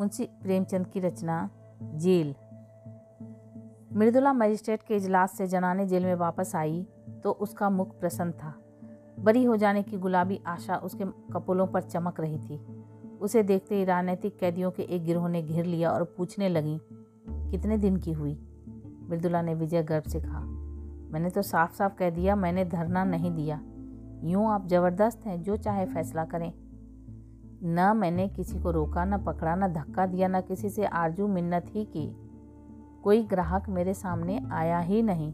मुंशी 0.00 0.24
प्रेमचंद 0.42 0.86
की 0.86 1.00
रचना, 1.00 1.48
jail. 1.82 2.34
Mridula 3.96 4.32
magistrate 4.32 4.82
के 4.82 4.96
इजलास 4.96 5.36
से 5.38 5.46
जनाने 5.46 5.86
जेल 5.86 6.04
में 6.04 6.14
वापस 6.14 6.54
आई 6.56 6.86
तो 7.24 7.30
उसका 7.30 7.68
मुख 7.70 7.98
प्रसन्न 8.00 8.32
था। 8.32 8.54
बरी 9.18 9.42
हो 9.44 9.56
जाने 9.56 9.82
की 9.82 9.98
गुलाबी 9.98 10.40
आशा 10.46 10.76
उसके 10.76 11.04
कपोलों 11.32 11.66
पर 11.66 11.82
चमक 11.82 12.20
रही 12.20 12.38
थी। 12.38 12.58
उसे 13.20 13.42
देखते 13.42 13.74
ही 13.74 13.84
राजनीतिक 13.84 14.38
कैदियों 14.38 14.70
के 14.70 14.82
एक 14.82 15.04
गिरोह 15.04 15.28
ने 15.28 15.42
घेर 15.42 15.64
लिया 15.64 15.90
और 15.90 16.04
पूछने 16.16 16.48
लगी, 16.48 16.78
कितने 17.50 17.78
दिन 17.78 17.96
की 17.96 18.12
हुई? 18.12 18.34
मृदुला 19.10 19.42
ने 19.42 19.54
विजय 19.54 19.82
गर्व 19.82 20.08
से 20.08 20.20
कहा, 20.20 20.40
मैंने 21.12 21.30
तो 21.30 21.42
साफ़ 21.42 21.76
साफ़ 21.76 21.94
कह 21.94 22.10
दिया, 22.10 22.36
मैंने 22.36 22.64
धरना 22.64 23.04
नहीं 23.04 23.30
दिया। 23.30 23.60
यूँ 24.24 24.50
आप 24.50 24.66
ज़बरदस्त 24.68 25.26
हैं, 25.26 25.42
जो 25.42 25.56
चाहे 25.56 25.86
फैसला 25.86 26.24
करें। 26.24 26.52
न 27.64 27.92
मैंने 27.96 28.28
किसी 28.28 28.60
को 28.60 28.70
रोका, 28.70 29.04
न 29.04 29.18
पकड़ा, 29.18 29.54
न 29.54 29.68
धक्का 29.72 30.06
दिया, 30.06 30.28
न 30.28 30.40
किसी 30.40 30.70
से 30.70 30.84
आरज़ू 30.84 31.28
मिन्नत 31.28 31.66
ही 31.68 31.84
की। 31.84 32.16
कोई 33.04 33.22
ग्राहक 33.22 33.68
मेरे 33.68 33.94
सामने 33.94 34.40
आया 34.52 34.78
ही 34.78 35.02
नहीं। 35.02 35.32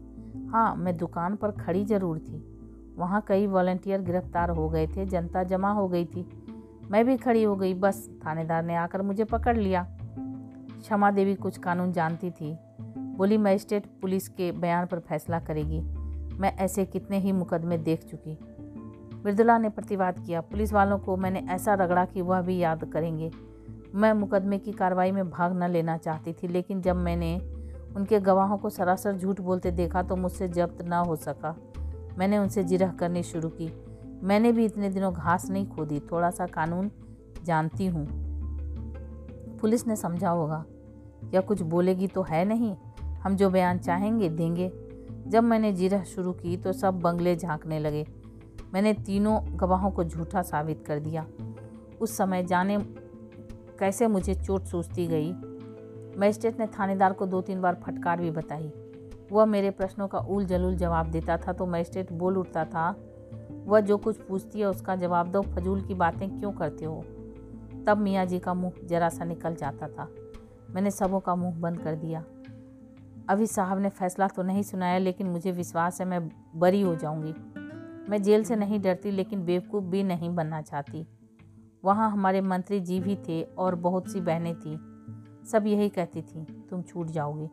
हाँ 0.49 0.75
मैं 0.75 0.97
दुकान 0.97 1.35
पर 1.35 1.51
खड़ी 1.51 1.85
ज़रूर 1.85 2.19
थी। 2.19 2.53
वहाँ 2.97 3.25
कई 3.27 3.47
वॉल्टियर 3.47 4.01
गिरफ़्तार 4.01 4.49
हो 4.49 4.69
गए 4.69 4.87
थे, 4.87 5.05
जनता 5.05 5.43
जमा 5.43 5.71
हो 5.71 5.87
गई 5.87 6.05
थी। 6.05 6.43
मैं 6.91 7.05
भी 7.05 7.17
खड़ी 7.17 7.43
हो 7.43 7.55
गई, 7.55 7.73
बस 7.73 8.09
थानेदार 8.25 8.63
ने 8.63 8.75
आकर 8.75 9.01
मुझे 9.01 9.23
पकड़ 9.23 9.57
लिया। 9.57 9.87
क्षमा 10.79 11.11
देवी 11.11 11.35
कुछ 11.35 11.57
कानून 11.57 11.91
जानती 11.91 12.31
थी। 12.31 12.57
बोली, 12.89 13.37
मजिस्ट्रेट 13.37 13.85
पुलिस 14.01 14.27
के 14.27 14.51
बयान 14.51 14.85
पर 14.85 14.99
फैसला 14.99 15.39
करेगी। 15.39 15.81
मैं 16.37 16.57
ऐसे 16.57 16.85
कितने 16.85 17.19
ही 17.19 17.31
मुकदमे 17.31 17.77
देख 17.77 18.03
चुकी। 18.03 18.56
मृदुला 19.25 19.57
ने 19.57 19.69
प्रतिवाद 19.69 20.19
किया, 20.19 20.41
पुलिस 20.41 20.73
वालों 20.73 20.97
को 20.99 21.17
मैंने 21.17 21.39
ऐसा 21.49 21.73
रगड़ा 21.73 22.05
कि 22.05 22.21
वह 22.21 22.41
भी 22.41 22.57
याद 22.57 22.83
करेंगे। 22.85 23.31
मैं 23.95 24.13
मुकदमे 24.13 24.57
की 24.57 24.71
कार्रवाई 24.71 25.11
में 25.11 25.29
भाग 25.29 25.63
न 25.63 25.69
लेना 25.69 25.97
चाहती 25.97 26.33
थी, 26.33 26.47
लेकिन 26.47 26.81
जब 26.81 26.95
मैंने 26.95 27.37
उनके 27.95 28.19
गवाहों 28.19 28.57
को 28.57 28.69
सरासर 28.69 29.17
झूठ 29.17 29.41
बोलते 29.41 29.71
देखा 29.71 30.03
तो 30.03 30.15
मुझसे 30.15 30.47
जब्त 30.47 30.81
न 30.81 30.93
हो 30.93 31.15
सका। 31.15 31.55
मैंने 32.17 32.37
उनसे 32.37 32.63
जिरह 32.63 32.91
करनी 32.91 33.23
शुरू 33.23 33.49
की। 33.49 33.71
मैंने 34.23 34.51
भी 34.51 34.65
इतने 34.65 34.89
दिनों 34.89 35.13
घास 35.13 35.49
नहीं 35.49 35.67
खोदी 35.67 35.99
थोड़ा 35.99 36.29
सा 36.29 36.45
कानून 36.45 36.91
जानती 37.43 37.85
हूँ। 37.85 38.07
पुलिस 39.57 39.87
ने 39.87 39.95
समझा 39.95 40.29
होगा 40.29 40.65
या 41.33 41.41
कुछ 41.41 41.61
बोलेगी 41.61 42.07
तो 42.07 42.21
है 42.21 42.45
नहीं। 42.45 42.75
हम 43.01 43.35
जो 43.35 43.49
बयान 43.49 43.79
चाहेंगे, 43.79 44.29
देंगे। 44.29 44.71
जब 45.27 45.43
मैंने 45.43 45.73
जिरह 45.73 46.03
शुरू 46.03 46.31
की 46.31 46.57
तो 46.57 46.73
सब 46.73 46.99
बंगले 46.99 47.35
झांकने 47.35 47.79
लगे। 47.79 48.07
मैंने 48.73 48.93
तीनों 48.93 49.39
गवाहों 49.59 49.91
को 49.91 50.03
झूठा 50.03 50.41
साबित 50.41 50.83
कर 50.87 50.99
दिया। 50.99 51.25
उस 52.01 52.17
समय 52.17 52.43
जाने 52.43 52.77
कैसे 53.79 54.07
मुझे 54.07 54.35
चोट 54.35 54.63
सूझती 54.63 55.07
गई? 55.07 55.31
मजिस्ट्रेट 56.19 56.59
ने 56.59 56.67
थानेदार 56.67 57.13
को 57.13 57.25
दो 57.25 57.41
तीन 57.41 57.61
बार 57.61 57.75
फटकार 57.83 58.21
भी 58.21 58.31
बताई। 58.31 58.71
वह 59.31 59.45
मेरे 59.45 59.69
प्रश्नों 59.69 60.07
का 60.07 60.19
उल 60.19 60.45
जलूल 60.45 60.75
जवाब 60.75 61.11
देता 61.11 61.37
था 61.37 61.53
तो 61.53 61.65
मजिस्ट्रेट 61.65 62.11
बोल 62.13 62.37
उठता 62.37 62.65
था, 62.65 62.89
वह 63.65 63.79
जो 63.79 63.97
कुछ 63.97 64.17
पूछती 64.17 64.59
है 64.59 64.65
उसका 64.65 64.95
जवाब 64.95 65.31
दो, 65.31 65.41
फजूल 65.41 65.81
की 65.81 65.93
बातें 65.93 66.39
क्यों 66.39 66.51
करते 66.51 66.85
हो? 66.85 67.03
तब 67.87 67.97
मियाँ 67.97 68.25
जी 68.25 68.39
का 68.39 68.53
मुँह 68.53 68.87
जरा 68.87 69.09
सा 69.09 69.25
निकल 69.25 69.55
जाता 69.55 69.87
था। 69.87 70.07
मैंने 70.69 70.91
सबों 70.91 71.19
का 71.19 71.35
मुँह 71.35 71.59
बंद 71.59 71.79
कर 71.79 71.95
दिया। 71.95 72.23
अभी 73.29 73.47
साहब 73.47 73.79
ने 73.79 73.89
फैसला 73.89 74.27
तो 74.27 74.43
नहीं 74.43 74.63
सुनाया, 74.63 74.97
लेकिन 74.97 75.27
मुझे 75.27 75.51
विश्वास 75.51 76.01
है 76.01 76.07
मैं 76.07 76.29
बरी 76.55 76.81
हो 76.81 76.95
जाऊँगी। 76.95 77.33
मैं 78.09 78.23
जेल 78.23 78.43
से 78.43 78.55
नहीं 78.55 78.79
डरती, 78.79 79.11
लेकिन 79.11 79.45
बेवकूफ़ 79.45 79.85
भी 79.85 80.03
नहीं 80.03 80.35
बनना 80.35 80.61
चाहती। 80.61 81.07
वहाँ 81.85 82.11
हमारे 82.11 82.41
मंत्री 82.41 82.79
जी 82.79 82.99
भी 82.99 83.15
थे 83.15 83.43
और 83.43 83.75
बहुत 83.75 84.11
सी 84.11 84.21
बहनें 84.21 84.55
थीं। 84.55 84.77
सब 85.45 85.67
यही 85.67 85.89
कहती 85.89 86.21
थी, 86.21 86.67
तुम 86.69 86.81
छूट 86.81 87.07
जाओगी। 87.07 87.49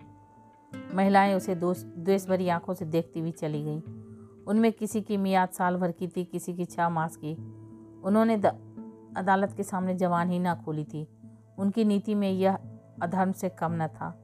महिलाएँ 0.94 1.34
उसे 1.34 1.54
दोष 1.54 1.82
द्वेष 1.82 2.28
भरी 2.28 2.48
आँखों 2.48 2.74
से 2.74 2.84
देखती 2.84 3.20
हुई 3.20 3.30
चली 3.30 3.62
गई। 3.62 3.78
उनमें 4.46 4.72
किसी 4.72 5.00
की 5.00 5.16
मियाद 5.16 5.48
साल 5.48 5.76
भर 5.76 5.92
की 5.92 6.08
थी, 6.08 6.24
किसी 6.24 6.54
की 6.54 6.64
छः 6.64 6.88
मास 6.88 7.16
की। 7.16 7.34
उन्होंने 8.02 8.34
अदालत 9.16 9.52
के 9.52 9.62
सामने 9.62 9.94
जवान 9.94 10.30
ही 10.30 10.38
ना 10.38 10.54
खोली 10.54 10.84
थी। 10.84 11.08
उनकी 11.58 11.84
नीति 11.84 12.14
में 12.14 12.30
यह 12.30 12.58
अधर्म 13.02 13.32
से 13.32 13.48
कम 13.48 13.72
न 13.72 13.86
था। 13.86 14.20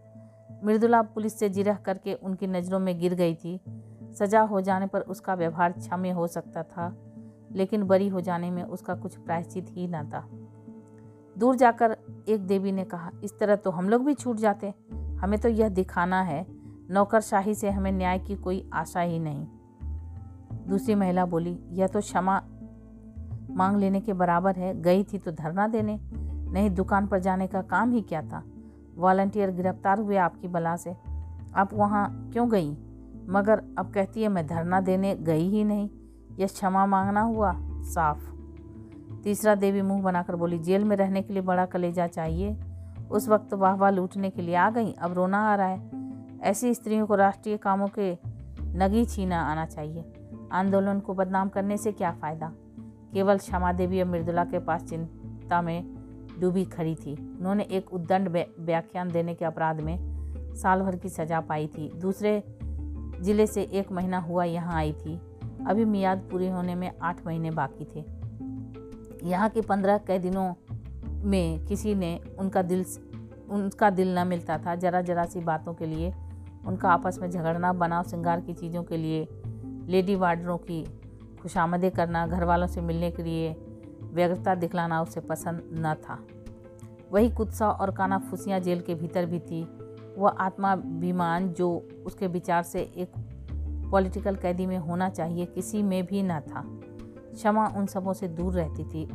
मृदुला 0.65 1.03
पुलिस 1.03 1.39
से 1.39 1.49
जिरह 1.49 1.75
करके 1.75 2.15
उनकी 2.15 2.47
नज़रों 2.47 2.79
में 2.79 2.99
गिर 2.99 3.15
गई 3.15 3.35
थी। 3.35 3.61
सजा 4.19 4.41
हो 4.41 4.61
जाने 4.61 4.87
पर 4.87 5.01
उसका 5.01 5.35
व्यवहार 5.35 5.73
क्षम्य 5.73 6.11
हो 6.11 6.27
सकता 6.27 6.63
था, 6.63 6.95
लेकिन 7.53 7.83
बरी 7.83 8.09
हो 8.09 8.21
जाने 8.21 8.51
में 8.51 8.63
उसका 8.63 8.95
कुछ 8.95 9.17
प्रायश्चित 9.17 9.67
ही 9.71 9.89
न 9.89 10.03
था। 10.05 10.29
दूर 11.39 11.57
जाकर 11.57 11.97
एक 12.29 12.47
देवी 12.47 12.73
ने 12.73 12.85
कहा, 12.85 13.11
इस 13.25 13.39
तरह 13.39 13.57
तो 13.57 13.71
हम 13.71 13.89
लोग 13.89 14.05
भी 14.05 14.15
छूट 14.15 14.37
जाते। 14.37 14.75
हमें 15.21 15.41
तो 15.41 15.49
यह 15.49 15.69
दिखाना 15.69 16.23
है, 16.23 16.47
नौकरशाही 16.91 17.55
से 17.55 17.71
हमें 17.71 17.93
न्याय 17.93 18.19
की 18.19 18.37
कोई 18.37 18.71
आशा 18.73 19.01
ही 19.01 19.19
नहीं। 19.19 19.47
दूसरी 20.69 20.95
महिला 20.95 21.25
बोली, 21.27 21.59
यह 21.71 21.87
तो 21.87 22.01
क्षमा 22.01 22.41
मांग 23.51 23.77
लेने 23.77 24.01
के 24.01 24.13
बराबर 24.13 24.57
है, 24.57 24.83
गई 24.83 25.05
थी 25.05 25.19
तो 25.19 25.31
धरना 25.31 25.67
देने, 25.67 25.99
नहीं 26.53 26.71
दुकान 26.71 27.07
पर 27.07 27.19
जाने 27.19 27.47
का 27.47 27.63
काम 27.63 27.93
ही 27.93 28.01
क्या 28.01 28.23
था? 28.23 28.43
वॉलंटियर 28.97 29.51
गिरफ़्तार 29.51 29.99
हुए 29.99 30.17
आपकी 30.17 30.49
बला 30.49 30.77
से। 30.77 30.97
आप 31.55 31.71
वहाँ 31.75 32.31
क्यों 32.33 32.51
गई? 32.51 32.77
मगर 33.31 33.63
अब 33.79 33.93
कहती 33.95 34.23
है, 34.23 34.29
मैं 34.29 34.47
धरना 34.47 34.81
देने 34.81 35.15
गई 35.15 35.49
ही 35.49 35.65
नहीं। 35.65 35.91
यह 36.39 36.47
क्षमा 36.47 36.87
मांगना 36.87 37.21
हुआ, 37.21 37.53
साफ़। 37.83 38.31
तीसरा 39.23 39.55
देवी 39.55 39.83
मुँह 39.83 40.03
बनाकर 40.03 40.37
बोली, 40.37 40.59
जेल 40.59 40.85
में 40.85 40.97
रहने 40.97 41.23
के 41.23 41.33
लिए 41.33 41.43
बड़ा 41.43 41.67
कलेजा 41.67 42.07
चाहिए। 42.07 42.61
उस 43.11 43.29
वक्त 43.29 43.55
वाह 43.55 43.75
वाह 43.75 43.91
लूटने 43.91 44.31
के 44.31 44.43
लिए 44.43 44.55
आ 44.55 44.71
गई, 44.71 44.93
अब 44.93 45.13
रोना 45.13 45.53
आ 45.53 45.55
रहा 45.55 45.67
है। 45.67 45.91
ऐसी 46.41 46.75
स्त्रियों 46.75 47.07
को 47.07 47.15
राष्ट्रीय 47.15 47.57
कामों 47.57 47.89
के 47.99 48.19
नगी 48.61 49.05
छीना 49.05 49.43
आना 49.43 49.67
चाहिए। 49.67 50.13
आंदोलन 50.53 51.01
को 51.01 51.15
बदनाम 51.15 51.49
करने 51.49 51.77
से 51.77 51.93
क्या 51.93 52.11
फ़ायदा? 52.13 52.53
केवल 53.13 53.39
क्षमा 53.39 53.73
देवी 53.73 54.03
और 54.03 54.09
मृदुला 54.09 54.45
के 54.45 54.59
पास 54.59 54.85
चिंता 54.85 55.63
में 55.63 55.85
डूबी 56.41 56.65
खड़ी 56.65 56.95
थी। 56.95 57.37
उन्होंने 57.39 57.63
एक 57.63 57.95
उद्दंड 57.95 58.45
व्याख्यान 58.61 59.11
देने 59.11 59.35
के 59.35 59.45
अपराध 59.45 59.81
में 59.81 60.21
साल 60.55 60.83
भर 60.83 60.97
की 60.97 61.09
सजा 61.09 61.41
पाई 61.41 61.67
थी। 61.67 61.93
दूसरे 61.99 62.60
ज़िले 63.21 63.47
से 63.47 63.63
एक 63.63 63.93
महीना 63.93 64.19
हुआ 64.19 64.45
यहाँ 64.45 64.77
आई 64.77 64.93
थी। 64.93 65.21
अभी 65.69 65.85
मियाद 65.85 66.19
पूरी 66.31 66.49
होने 66.49 66.75
में 66.75 66.91
आठ 67.03 67.27
महीने 67.27 67.51
बाकी 67.51 67.85
थे। 67.85 68.05
यहाँ 69.29 69.49
के 69.49 69.61
पंद्रह 69.61 69.99
कैदिनों 69.99 70.55
में 71.25 71.67
किसी 71.67 71.95
ने 71.95 72.19
उनका 72.39 72.63
दिल 72.63 72.85
उनका 73.51 73.91
दिल 73.91 74.19
न 74.19 74.27
मिलता 74.27 74.59
था। 74.59 74.75
जरा 74.75 75.01
जरा 75.01 75.25
सी 75.25 75.41
बातों 75.41 75.75
के 75.75 75.87
लिए, 75.87 76.13
उनका 76.67 76.91
आपस 76.91 77.19
में 77.23 77.31
झगड़ना, 77.31 77.73
बनाव 77.73 78.03
श्रृंगार 78.03 78.41
की 78.41 78.55
चीज़ों 78.55 78.83
के 78.83 78.97
लिए, 78.97 79.29
लेडी 79.89 80.15
वार्डरों 80.17 80.57
की 80.59 80.85
खुशामदें 81.43 81.91
करना 81.91 82.27
घर 82.27 82.45
वालों 82.45 82.67
से 82.67 82.81
मिलने 82.81 83.11
के 83.11 83.23
लिए 83.23 83.57
व्यग्रता 84.13 84.55
दिखलाना 84.55 85.03
उसे 85.03 85.21
पसंद 85.21 85.63
न 85.73 85.95
था। 85.95 86.19
वही 87.13 87.31
कुत्सा 87.31 87.71
और 87.71 87.91
काना 87.91 88.19
फुसियाँ 88.19 88.61
जेल 88.61 88.81
के 88.81 88.95
भीतर 88.95 89.27
भी 89.27 89.39
थी। 89.39 89.63
वह 90.19 90.31
आत्माभिमान 90.31 91.49
जो 91.49 91.89
उसके 92.07 92.27
विचार 92.27 92.63
से 92.63 92.81
एक 92.81 93.13
पॉलिटिकल 93.91 94.37
कैदी 94.37 94.67
में 94.67 94.79
होना 94.79 95.09
चाहिए, 95.09 95.47
किसी 95.47 95.83
में 95.83 96.07
भी 96.07 96.23
न 96.23 96.41
था। 96.41 96.63
क्षमा 97.35 97.67
उन 97.67 97.87
सबों 97.87 98.13
से 98.13 98.29
दूर 98.29 98.53
रहती 98.53 98.85
थी। 98.85 99.07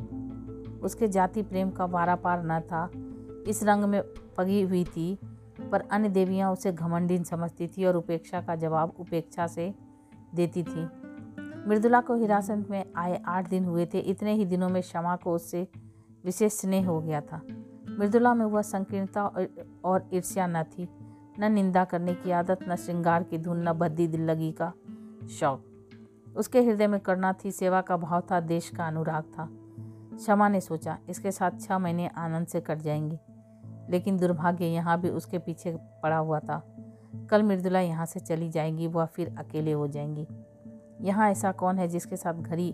उसके 0.79 1.07
जाति 1.07 1.43
प्रेम 1.43 1.69
का 1.69 1.85
वारा 1.85 2.15
पार 2.15 2.43
न 2.45 2.59
था। 2.59 2.89
इस 3.47 3.63
रंग 3.63 3.83
में 3.83 4.03
पगी 4.37 4.61
हुई 4.61 4.83
थी, 4.83 5.19
पर 5.71 5.81
अन्य 5.81 6.09
देवियाँ 6.09 6.51
उसे 6.51 6.71
घमंडीन 6.71 7.23
समझती 7.23 7.67
थी 7.67 7.85
और 7.85 7.95
उपेक्षा 7.95 8.41
का 8.41 8.55
जवाब 8.55 8.93
उपेक्षा 8.99 9.47
से 9.47 9.73
देती 10.35 10.63
थी। 10.63 10.89
मृदुला 11.67 12.01
को 12.01 12.15
हिरासत 12.15 12.67
में 12.69 12.85
आए 12.95 13.21
आठ 13.25 13.49
दिन 13.49 13.65
हुए 13.65 13.85
थे। 13.85 13.99
इतने 13.99 14.33
ही 14.33 14.45
दिनों 14.45 14.69
में 14.69 14.81
क्षमा 14.81 15.15
को 15.15 15.33
उससे 15.33 15.67
विशेष 16.25 16.53
स्नेह 16.53 16.87
हो 16.87 17.01
गया 17.01 17.21
था। 17.21 17.41
मृदुला 17.99 18.33
में 18.33 18.45
वह 18.45 18.61
संकीर्णता 18.61 19.25
और 19.85 20.09
ईर्ष्या 20.13 20.47
न 20.47 20.63
थी। 20.63 20.89
न 21.39 21.51
निंदा 21.51 21.85
करने 21.85 22.13
की 22.13 22.31
आदत, 22.31 22.59
न 22.69 22.75
श्रृंगार 22.75 23.23
की 23.23 23.37
धुन, 23.37 23.69
न 23.69 23.73
भद्दी 23.73 24.07
दिल 24.07 24.21
लगी 24.21 24.51
का 24.51 24.73
शौक। 25.29 25.65
उसके 26.37 26.63
हृदय 26.63 26.87
में 26.87 26.99
करना 26.99 27.33
थी, 27.33 27.51
सेवा 27.51 27.81
का 27.81 27.97
भाव 27.97 28.23
था, 28.31 28.39
देश 28.39 28.69
का 28.69 28.87
अनुराग 28.87 29.23
था। 29.23 29.49
क्षमा 30.17 30.49
ने 30.49 30.61
सोचा, 30.61 30.97
इसके 31.09 31.31
साथ 31.31 31.51
छः 31.61 31.77
महीने 31.77 32.07
आनंद 32.07 32.47
से 32.47 32.61
कट 32.61 32.77
जाएँगे। 32.77 33.19
लेकिन 33.89 34.17
दुर्भाग्य, 34.17 34.65
यहाँ 34.65 35.01
भी 35.01 35.09
उसके 35.09 35.39
पीछे 35.39 35.77
पड़ा 36.03 36.17
हुआ 36.17 36.39
था। 36.39 36.75
कल 37.29 37.43
मृदुला 37.43 37.79
यहाँ 37.79 38.05
से 38.05 38.19
चली 38.19 38.49
जाएगी, 38.49 38.87
वह 38.87 39.05
फिर 39.05 39.35
अकेले 39.37 39.71
हो 39.71 39.87
जाएँगी। 39.87 40.27
यहाँ 41.01 41.29
ऐसा 41.29 41.51
कौन 41.51 41.79
है 41.79 41.87
जिसके 41.87 42.17
साथ 42.17 42.33
घड़ी 42.33 42.71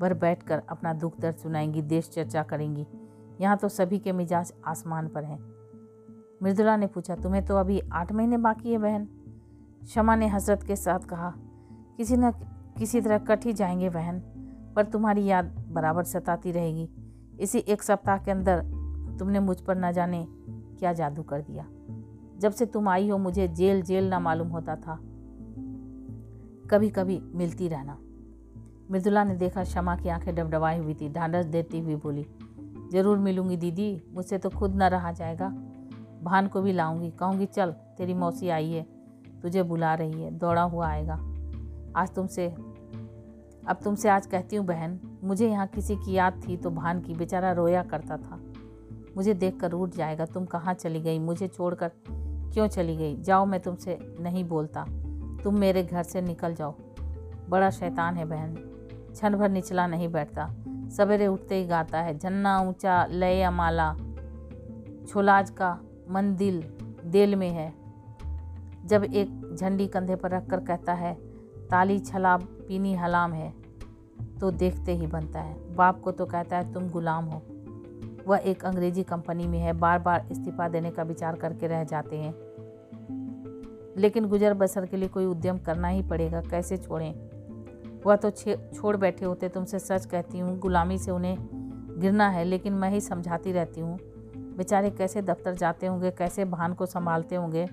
भर 0.00 0.14
बैठकर 0.14 0.62
अपना 0.68 0.92
दुख 0.92 1.20
दर्द 1.20 1.36
सुनाएँगी, 1.36 1.82
देश 1.82 2.10
चर्चा 2.10 2.42
करेंगी? 2.42 2.86
यहाँ 3.42 3.56
तो 3.56 3.68
सभी 3.68 3.98
के 3.98 4.12
मिजाज 4.12 4.52
आसमान 4.66 5.08
पर 5.08 5.24
हैं। 5.24 5.38
मृदुला 6.42 6.76
ने 6.76 6.86
पूछा, 6.86 7.16
तुम्हें 7.16 7.46
तो 7.46 7.56
अभी 7.56 7.80
आठ 7.92 8.12
महीने 8.12 8.36
बाकी 8.36 8.72
है 8.72 8.78
बहन? 8.78 9.08
शमा 9.86 10.16
ने 10.16 10.28
हसरत 10.28 10.62
के 10.62 10.76
साथ 10.76 10.98
कहा, 10.98 11.34
किसी 11.96 12.16
न 12.16 12.30
किसी 12.78 13.00
तरह 13.00 13.18
कट 13.18 13.44
ही 13.44 13.52
जाएँगे 13.52 13.90
बहन, 13.90 14.18
पर 14.76 14.84
तुम्हारी 14.84 15.24
याद 15.24 15.66
बराबर 15.72 16.04
सताती 16.04 16.52
रहेगी। 16.52 16.90
इसी 17.40 17.58
एक 17.58 17.82
सप्ताह 17.82 18.18
के 18.18 18.30
अंदर 18.30 18.60
तुमने 19.18 19.40
मुझ 19.40 19.60
पर 19.60 19.76
न 19.76 19.92
जाने 19.92 20.26
क्या 20.78 20.92
जादू 20.92 21.22
कर 21.22 21.40
दिया। 21.40 21.66
जब 22.38 22.52
से 22.52 22.66
तुम 22.66 22.88
आई 22.88 23.08
हो, 23.08 23.18
मुझे 23.18 23.48
जेल 23.48 23.82
जेल 23.82 24.08
ना 24.08 24.20
मालूम 24.20 24.48
होता 24.48 24.76
था। 24.76 24.96
कभी 26.70 26.90
कभी 26.90 27.22
मिलती 27.34 27.68
रहना। 27.68 27.98
मृदुला 28.90 29.24
ने 29.24 29.34
देखा 29.34 29.64
क्षमा 29.64 29.96
की 29.96 30.08
आँखें 30.08 30.34
डबडबाई 30.34 30.78
हुई 30.78 30.94
थी। 30.94 31.12
ढांढस 31.12 31.44
देती 31.44 31.80
हुई 31.80 31.96
बोली 31.96 32.26
ज़रूर 32.92 33.18
मिलूँगी 33.18 33.56
दीदी, 33.56 34.02
मुझसे 34.14 34.38
तो 34.38 34.50
खुद 34.50 34.74
ना 34.74 34.88
रहा 34.88 35.12
जाएगा। 35.12 35.48
भान 36.22 36.46
को 36.46 36.60
भी 36.62 36.72
लाऊँगी, 36.72 37.10
कहूँगी, 37.10 37.46
चल, 37.46 37.70
तेरी 37.98 38.14
मौसी 38.14 38.48
आई 38.48 38.70
है, 38.70 38.86
तुझे 39.42 39.62
बुला 39.62 39.94
रही 39.94 40.22
है, 40.22 40.30
दौड़ा 40.30 40.62
हुआ 40.62 40.88
आएगा। 40.88 41.14
आज 41.96 42.14
तुमसे, 42.14 42.46
अब 43.68 43.78
तुमसे 43.84 44.08
आज 44.08 44.26
कहती 44.26 44.56
हूँ 44.56 44.66
बहन, 44.66 44.98
मुझे 45.24 45.48
यहाँ 45.50 45.66
किसी 45.66 45.96
की 45.96 46.12
याद 46.12 46.40
थी 46.48 46.56
तो 46.56 46.70
भान 46.70 47.00
की 47.00 47.14
बेचारा 47.14 47.52
रोया 47.52 47.82
करता 47.82 48.16
था। 48.16 48.40
मुझे 49.16 49.34
देख 49.34 49.60
कर 49.60 49.72
उठ 49.72 49.94
जाएगा, 49.94 50.24
तुम 50.24 50.44
कहाँ 50.44 50.74
चली 50.74 51.00
गई, 51.00 51.18
मुझे 51.18 51.48
छोड़कर 51.48 51.90
क्यों 52.08 52.66
चली 52.66 52.96
गई? 52.96 53.16
जाओ, 53.16 53.46
मैं 53.46 53.60
तुमसे 53.60 53.98
नहीं 54.20 54.44
बोलता। 54.44 54.84
तुम 55.44 55.58
मेरे 55.58 55.82
घर 55.82 56.02
से 56.02 56.20
निकल 56.20 56.54
जाओ। 56.54 56.74
बड़ा 57.48 57.70
शैतान 57.70 58.16
है 58.16 58.24
बहन, 58.24 58.54
क्षण 59.12 59.36
भर 59.36 59.48
निचला 59.48 59.86
नहीं 59.86 60.08
बैठता। 60.08 60.54
सवेरे 60.96 61.26
उठते 61.26 61.54
ही 61.54 61.66
गाता 61.66 62.00
है 62.00 62.18
झन्ना 62.18 62.60
ऊँचा, 62.60 63.04
लय 63.06 63.50
माला, 63.50 63.94
छोलाज 65.08 65.50
का 65.50 65.78
मन 66.10 66.34
दिल 66.36 66.62
दिल 67.04 67.36
में 67.36 67.50
है। 67.50 67.72
जब 68.84 69.04
एक 69.04 69.56
झंडी 69.60 69.86
कंधे 69.86 70.16
पर 70.16 70.30
रखकर 70.30 70.60
कहता 70.60 70.92
है, 70.92 71.14
ताली 71.70 71.98
छला, 71.98 72.36
पीनी 72.36 72.94
हलाम 72.94 73.32
है 73.32 73.52
तो 74.40 74.50
देखते 74.50 74.94
ही 74.94 75.06
बनता 75.06 75.40
है। 75.40 75.74
बाप 75.74 76.00
को 76.00 76.12
तो 76.12 76.26
कहता 76.26 76.56
है, 76.56 76.72
तुम 76.72 76.88
गुलाम 76.88 77.24
हो। 77.24 77.42
वह 78.28 78.38
एक 78.38 78.64
अंग्रेज़ी 78.64 79.02
कंपनी 79.02 79.46
में 79.46 79.58
है 79.58 79.72
बार 79.72 79.98
बार 79.98 80.26
इस्तीफा 80.30 80.68
देने 80.68 80.90
का 80.90 81.02
विचार 81.02 81.36
करके 81.36 81.66
रह 81.66 81.84
जाते 81.84 82.16
हैं। 82.16 82.34
लेकिन 83.96 84.28
गुजर 84.28 84.54
बसर 84.54 84.86
के 84.86 84.96
लिए 84.96 85.08
कोई 85.08 85.24
उद्यम 85.24 85.58
करना 85.58 85.88
ही 85.88 86.02
पड़ेगा, 86.02 86.40
कैसे 86.40 86.76
छोड़ें? 86.76 87.14
वह 88.06 88.16
तो 88.16 88.30
छोड़ 88.74 88.96
बैठे 88.96 89.24
होते, 89.24 89.48
तुमसे 89.48 89.78
सच 89.78 90.06
कहती 90.06 90.38
हूँ, 90.38 90.58
गुलामी 90.58 90.98
से 90.98 91.10
उन्हें 91.10 91.36
गिरना 92.00 92.28
है, 92.28 92.44
लेकिन 92.44 92.72
मैं 92.72 92.90
ही 92.90 93.00
समझाती 93.00 93.52
रहती 93.52 93.80
हूँ। 93.80 93.98
बेचारे 94.56 94.90
कैसे 94.90 95.22
दफ्तर 95.22 95.54
जाते 95.54 95.86
होंगे, 95.86 96.10
कैसे 96.10 96.44
भान 96.44 96.74
को 96.74 96.86
संभालते 96.86 97.34
होंगे? 97.34 97.68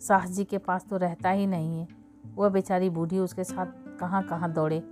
साहस 0.00 0.30
जी 0.30 0.44
के 0.44 0.58
पास 0.58 0.86
तो 0.90 0.96
रहता 0.96 1.30
ही 1.30 1.46
नहीं 1.46 1.80
है। 1.80 1.88
वह 2.36 2.48
बेचारी 2.48 2.90
बूढ़ी 2.90 3.18
उसके 3.18 3.44
साथ 3.44 3.66
कहाँ 4.00 4.22
कहाँ 4.22 4.52
दौड़े। 4.52 4.82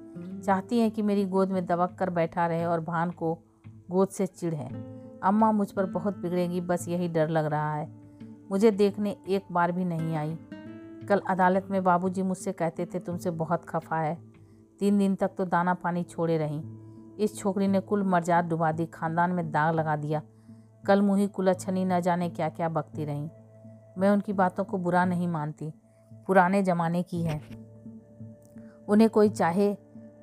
चाहती 0.45 0.79
है 0.79 0.91
कि 0.91 1.03
मेरी 1.03 1.25
गोद 1.25 1.51
में 1.51 1.67
दबक 1.67 1.97
कर 1.99 2.11
बैठा 2.11 2.47
रहे 2.47 2.65
और 2.65 2.81
भान 2.81 3.11
को 3.11 3.39
गोद 3.91 4.09
से 4.09 4.27
चिढ़। 4.27 4.55
अम्मा 5.23 5.53
मुझ 5.53 5.71
पर 5.73 5.87
बहुत 5.87 6.19
बिगड़ेगी, 6.19 6.61
बस 6.61 6.89
यही 6.89 7.09
डर 7.09 7.29
लग 7.29 7.45
रहा 7.45 7.75
है। 7.75 7.89
मुझे 8.51 8.71
देखने 8.71 9.17
एक 9.29 9.43
बार 9.53 9.73
भी 9.73 9.85
नहीं 9.85 10.17
आई। 10.17 10.39
कल 11.09 11.23
अदालत 11.29 11.67
में 11.71 11.85
बाबूजी 11.85 12.23
मुझसे 12.23 12.53
कहते 12.53 12.87
थे, 12.87 12.99
तुमसे 12.99 13.31
बहुत 13.31 13.65
खफा 13.65 13.97
है। 13.97 14.32
तीन 14.83 14.99
दिन 14.99 15.15
तक 15.15 15.31
तो 15.39 15.45
दाना 15.45 15.75
पानी 15.75 16.03
छोड़े 16.03 16.39
रहीं। 16.39 16.63
इस 17.17 17.39
छोकरी 17.39 17.69
ने 17.69 17.81
कुल 17.81 18.03
मर्जात 18.03 18.45
डुबा 18.45 18.73
दी, 18.73 18.87
खानदान 18.87 19.31
में 19.31 19.53
दाग 19.53 19.75
लगा 19.75 19.97
दिया। 19.97 20.23
कल 20.87 21.03
मुही 21.03 21.27
कुलच्छनी 21.27 21.85
न 21.85 22.01
जाने 22.01 22.29
क्या 22.29 22.49
क्या 22.49 22.69
बकती 22.69 23.05
रहीं। 23.05 23.29
मैं 23.99 24.11
उनकी 24.11 24.33
बातों 24.33 24.65
को 24.65 24.79
बुरा 24.79 25.05
नहीं 25.05 25.29
मानती, 25.29 25.73
पुराने 26.27 26.63
ज़माने 26.63 27.03
की 27.03 27.23
है। 27.23 27.41
उन्हें 28.89 29.11
कोई 29.11 29.29
चाहे 29.29 29.75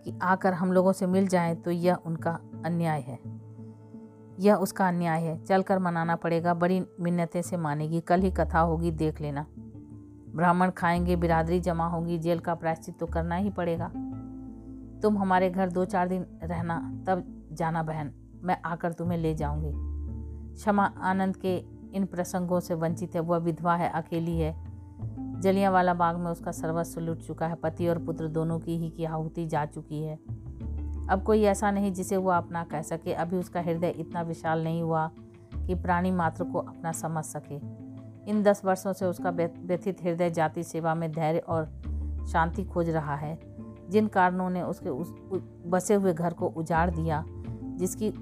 कि 0.03 0.19
आकर 0.21 0.53
हम 0.53 0.71
लोगों 0.73 0.91
से 0.91 1.07
मिल 1.07 1.27
जाए 1.27 1.55
तो 1.55 1.71
यह 1.71 1.95
उनका 1.95 2.39
अन्याय 2.65 2.99
है। 2.99 3.19
यह 4.39 4.55
उसका 4.55 4.87
अन्याय 4.87 5.21
है। 5.21 5.45
चलकर 5.45 5.79
मनाना 5.79 6.15
पड़ेगा, 6.15 6.53
बड़ी 6.53 6.85
मिन्नतें 6.99 7.41
से 7.41 7.57
मानेगी। 7.57 8.01
कल 8.01 8.21
ही 8.21 8.31
कथा 8.31 8.59
होगी, 8.59 8.91
देख 8.91 9.21
लेना। 9.21 9.45
ब्राह्मण 10.35 10.71
खाएँगे, 10.71 11.15
बिरादरी 11.15 11.59
जमा 11.59 11.87
होगी, 11.87 12.17
जेल 12.17 12.39
का 12.39 12.55
प्रायश्चित 12.55 12.99
तो 12.99 13.05
करना 13.05 13.35
ही 13.35 13.49
पड़ेगा। 13.49 13.91
तुम 15.01 15.17
हमारे 15.17 15.49
घर 15.49 15.69
दो 15.69 15.85
चार 15.85 16.07
दिन 16.07 16.25
रहना, 16.43 17.03
तब 17.07 17.47
जाना 17.51 17.83
बहन, 17.83 18.11
मैं 18.43 18.61
आकर 18.61 18.93
तुम्हें 18.93 19.17
ले 19.17 19.33
जाऊँगी। 19.33 19.71
क्षमा 20.55 20.85
आनंद 20.85 21.37
के 21.37 21.57
इन 21.93 22.05
प्रसंगों 22.05 22.59
से 22.59 22.73
वंचित 22.73 23.15
है, 23.15 23.21
वह 23.21 23.37
विधवा 23.37 23.75
है, 23.75 23.89
अकेली 23.89 24.37
है। 24.39 24.69
जलियांवाला 25.41 25.93
बाग 25.93 26.17
में 26.17 26.31
उसका 26.31 26.51
सर्वस्व 26.51 27.01
लुट 27.01 27.21
चुका 27.21 27.47
है, 27.47 27.55
पति 27.55 27.87
और 27.87 28.05
पुत्र 28.05 28.27
दोनों 28.27 28.59
की 28.59 28.77
ही 28.77 28.89
की 28.89 29.05
आहुति 29.05 29.45
जा 29.45 29.65
चुकी 29.65 30.03
है। 30.03 30.15
अब 31.09 31.23
कोई 31.25 31.43
ऐसा 31.43 31.71
नहीं 31.71 31.93
जिसे 31.93 32.17
वह 32.17 32.37
अपना 32.37 32.63
कह 32.63 32.81
सके। 32.81 33.13
अभी 33.13 33.37
उसका 33.37 33.61
हृदय 33.61 33.89
इतना 33.89 34.21
विशाल 34.21 34.63
नहीं 34.63 34.81
हुआ 34.81 35.11
कि 35.67 35.75
प्राणी 35.75 36.11
मात्र 36.11 36.43
को 36.43 36.59
अपना 36.59 36.91
समझ 36.91 37.23
सके। 37.23 37.55
इन 38.31 38.43
दस 38.43 38.65
वर्षों 38.65 38.93
से 38.93 39.05
उसका 39.05 39.29
व्यथित 39.29 40.03
हृदय 40.03 40.29
जाति 40.29 40.63
सेवा 40.63 40.95
में 40.95 41.11
धैर्य 41.11 41.39
और 41.39 41.65
शांति 42.31 42.63
खोज 42.63 42.89
रहा 42.89 43.15
है। 43.15 43.48
जिन 43.89 44.07
कारणों 44.07 44.49
ने 44.49 44.61
उसके 44.61 44.89
उस 44.89 45.13
बसे 45.65 45.93
हुए 45.93 46.13
घर 46.13 46.33
को 46.33 46.47
उजाड़ 46.47 46.89
दिया, 46.89 47.25
जिसकी, 47.77 48.13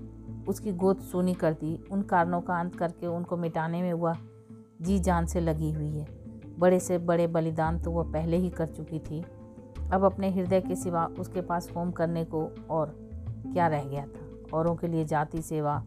उसकी 0.48 0.72
गोद 0.72 0.98
सोनी 0.98 1.34
कर 1.34 1.54
दी, 1.54 1.84
उन 1.92 2.02
कारणों 2.02 2.42
का 2.42 2.60
अंत 2.60 2.76
करके 2.76 3.08
उनको 3.08 3.38
मिटाने 3.38 3.82
में 3.82 3.94
वह 3.94 4.16
जी 4.82 5.00
जान 5.00 5.26
से 5.26 5.40
लगी 5.40 5.72
हुई 5.72 5.90
है। 5.90 6.08
बड़े 6.60 6.80
से 6.80 6.98
बड़े 6.98 7.28
बलिदान 7.28 7.80
तो 7.80 7.92
वह 7.92 8.12
पहले 8.12 8.38
ही 8.38 8.50
कर 8.50 8.68
चुकी 8.68 9.00
थी। 9.00 9.26
अब 9.94 10.04
अपने 10.04 10.32
हृदय 10.32 10.62
के 10.62 10.76
सिवा 10.76 11.06
उसके 11.20 11.42
पास 11.42 11.70
होम 11.76 11.92
करने 11.92 12.26
को 12.26 12.50
और 12.70 12.96
क्या 13.54 13.68
रह 13.68 13.84
गया 13.84 14.06
था? 14.06 14.58
औरों 14.58 14.76
के 14.76 14.88
लिए 14.88 15.06
जाति 15.06 15.42
सेवा। 15.42 15.84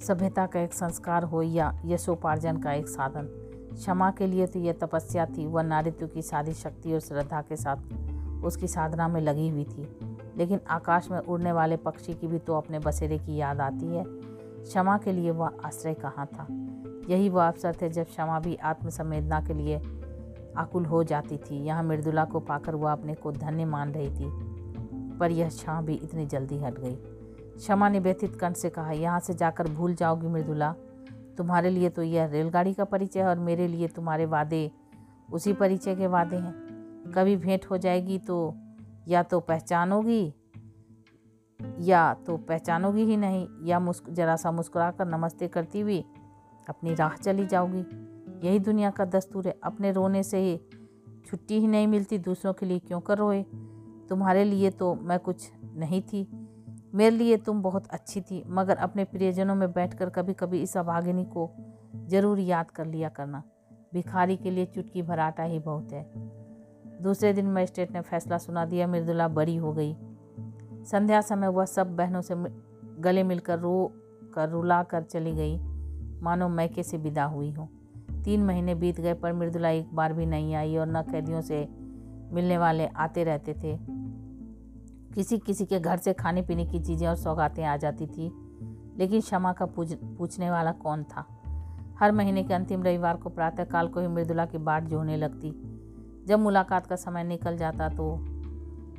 सभ्यता 0.00 0.46
का 0.46 0.60
एक 0.60 0.72
संस्कार 0.72 1.22
हो 1.22 1.42
या 1.42 1.82
यशोपार्जन 1.84 2.56
का 2.56 2.72
एक 2.72 2.88
साधन। 2.88 3.47
क्षमा 3.78 4.10
के 4.10 4.26
लिए 4.26 4.46
तो 4.46 4.58
यह 4.58 4.72
तपस्या 4.72 5.26
थी 5.26 5.46
वह 5.46 5.62
नारित्व 5.62 6.06
की 6.06 6.22
सारी 6.22 6.52
शक्ति 6.52 6.92
और 6.92 7.00
श्रद्धा 7.00 7.42
के 7.42 7.56
साथ 7.56 7.76
उसकी 8.44 8.68
साधना 8.68 9.08
में 9.08 9.20
लगी 9.20 9.48
हुई 9.48 9.64
थी। 9.64 9.88
लेकिन 10.36 10.60
आकाश 10.70 11.10
में 11.10 11.18
उड़ने 11.18 11.52
वाले 11.52 11.76
पक्षी 11.76 12.14
की 12.14 12.26
भी 12.26 12.38
तो 12.38 12.54
अपने 12.54 12.78
बसेरे 12.78 13.18
की 13.18 13.36
याद 13.36 13.60
आती 13.60 13.86
है। 13.86 14.04
क्षमा 14.06 14.98
के 14.98 15.12
लिए 15.12 15.30
वह 15.30 15.50
आश्रय 15.64 15.94
कहाँ 15.94 16.26
था? 16.26 16.46
यही 17.12 17.28
वह 17.28 17.48
अवसर 17.48 17.76
थे 17.82 17.88
जब 17.88 18.04
क्षमा 18.04 18.40
भी 18.40 18.56
आत्मसंवेदना 18.56 19.40
के 19.40 19.54
लिए 19.54 19.80
आकुल 20.56 20.84
हो 20.84 21.04
जाती 21.04 21.36
थी। 21.36 21.64
यहाँ 21.64 21.82
मृदुला 21.82 22.24
को 22.24 22.40
पाकर 22.40 22.74
वह 22.74 22.92
अपने 22.92 23.14
को 23.14 23.32
धन्य 23.32 23.64
मान 23.64 23.92
रही 23.92 24.10
थी। 24.10 24.30
पर 25.18 25.30
यह 25.30 25.48
क्षमा 25.48 25.80
भी 25.80 25.94
इतनी 25.94 26.26
जल्दी 26.26 26.58
हट 26.58 26.78
गई। 26.78 26.94
क्षमा 27.56 27.88
ने 27.88 27.98
व्यथित 27.98 28.36
कंठ 28.36 28.56
से 28.56 28.70
कहा, 28.70 28.92
यहाँ 28.92 29.20
से 29.20 29.34
जाकर 29.34 29.68
भूल 29.68 29.94
जाओगी 29.94 30.26
मृदुला। 30.26 30.74
तुम्हारे 31.38 31.70
लिए 31.70 31.88
तो 31.88 32.02
यह 32.02 32.26
रेलगाड़ी 32.26 32.74
का 32.74 32.84
परिचय 32.84 33.20
है 33.20 33.26
और 33.26 33.38
मेरे 33.38 33.68
लिए 33.68 33.88
तुम्हारे 33.88 34.26
वादे, 34.26 34.70
उसी 35.32 35.52
परिचय 35.52 35.94
के 35.94 36.06
वादे 36.06 36.36
हैं। 36.36 37.12
कभी 37.14 37.36
भेंट 37.36 37.64
हो 37.64 37.78
जाएगी 37.78 38.18
तो 38.18 38.54
या 39.08 39.22
तो 39.22 39.40
पहचानोगी, 39.40 40.34
या 41.80 42.14
तो 42.14 42.36
पहचानोगी 42.36 43.02
ही 43.02 43.16
नहीं, 43.16 43.48
या 43.64 43.80
मुस्क, 43.80 44.10
जरा 44.10 44.36
सा 44.36 44.52
मुस्कुरा 44.52 44.90
कर 44.90 45.06
नमस्ते 45.06 45.48
करती 45.48 45.80
हुई 45.80 46.04
अपनी 46.68 46.94
राह 46.94 47.14
चली 47.14 47.46
जाओगी। 47.46 47.84
यही 48.48 48.58
दुनिया 48.58 48.90
का 48.90 49.04
दस्तूर 49.04 49.46
है। 49.46 49.54
अपने 49.62 49.92
रोने 49.92 50.22
से 50.22 50.38
ही 50.38 50.60
छुट्टी 51.26 51.60
ही 51.60 51.66
नहीं 51.66 51.86
मिलती, 51.86 52.18
दूसरों 52.18 52.52
के 52.52 52.66
लिए 52.66 52.78
क्यों 52.78 53.00
कर 53.00 53.18
रोए? 53.18 53.42
तुम्हारे 54.08 54.44
लिए 54.44 54.70
तो 54.70 54.94
मैं 54.94 55.18
कुछ 55.18 55.50
नहीं 55.76 56.02
थी। 56.02 56.47
मेरे 56.94 57.16
लिए 57.16 57.36
तुम 57.36 57.62
बहुत 57.62 57.86
अच्छी 57.86 58.20
थी, 58.20 58.42
मगर 58.46 58.76
अपने 58.76 59.04
प्रियजनों 59.04 59.54
में 59.54 59.72
बैठकर 59.72 60.10
कभी 60.10 60.32
कभी 60.32 60.62
इस 60.62 60.76
अभागिनी 60.76 61.24
को 61.24 61.50
ज़रूर 62.08 62.38
याद 62.38 62.70
कर 62.70 62.86
लिया 62.86 63.08
करना। 63.08 63.42
भिखारी 63.92 64.36
के 64.36 64.50
लिए 64.50 64.66
चुटकी 64.66 65.02
भराटा 65.02 65.42
ही 65.42 65.58
बहुत 65.58 65.92
है। 65.92 66.04
दूसरे 67.02 67.32
दिन 67.32 67.52
मजिस्ट्रेट 67.52 67.90
ने 67.90 68.00
फैसला 68.00 68.38
सुना 68.38 68.64
दिया, 68.64 68.86
मृदुला 68.86 69.28
बड़ी 69.28 69.56
हो 69.56 69.72
गई। 69.72 69.96
संध्या 70.84 71.20
समय 71.20 71.48
वह 71.48 71.64
सब 71.64 71.96
बहनों 71.96 72.20
से 72.20 72.34
गले 73.00 73.22
मिलकर 73.22 73.58
रो 73.58 73.92
कर 74.34 74.48
रुला 74.48 74.82
कर 74.82 75.02
चली 75.02 75.32
गई। 75.32 75.58
मानो 76.22 76.48
मैके 76.48 76.82
से 76.82 76.98
विदा 76.98 77.24
हुई 77.24 77.50
हो। 77.52 77.68
तीन 78.24 78.44
महीने 78.44 78.74
बीत 78.74 79.00
गए 79.00 79.14
पर 79.14 79.32
मृदुला 79.32 79.68
एक 79.68 79.94
बार 79.94 80.12
भी 80.12 80.26
नहीं 80.26 80.54
आई 80.54 80.76
और 80.76 80.86
न 80.86 81.02
कैदियों 81.02 81.40
से 81.40 81.66
मिलने 82.32 82.58
वाले 82.58 82.86
आते 82.86 83.24
रहते 83.24 83.54
थे। 83.54 83.76
किसी 85.18 85.36
किसी 85.38 85.64
के 85.66 85.78
घर 85.80 85.96
से 85.96 86.12
खाने 86.12 86.42
पीने 86.42 86.64
की 86.66 86.78
चीज़ें 86.78 87.06
और 87.08 87.14
सौगातें 87.16 87.64
आ 87.64 87.76
जाती 87.76 88.06
थी। 88.06 88.26
लेकिन 88.98 89.20
क्षमा 89.20 89.52
का 89.52 89.66
पूछ 89.66 89.92
पूछने 90.18 90.50
वाला 90.50 90.72
कौन 90.72 91.02
था? 91.04 91.24
हर 92.00 92.12
महीने 92.12 92.44
के 92.44 92.54
अंतिम 92.54 92.82
रविवार 92.82 93.16
को 93.16 93.30
प्रातःकाल 93.30 93.88
को 93.88 94.00
ही 94.00 94.08
मृदुला 94.08 94.44
की 94.46 94.58
बाट 94.58 94.84
जोहने 94.84 95.16
लगती। 95.16 95.50
जब 96.26 96.38
मुलाकात 96.38 96.86
का 96.86 96.96
समय 96.96 97.24
निकल 97.24 97.56
जाता 97.56 97.88
तो 97.88 98.06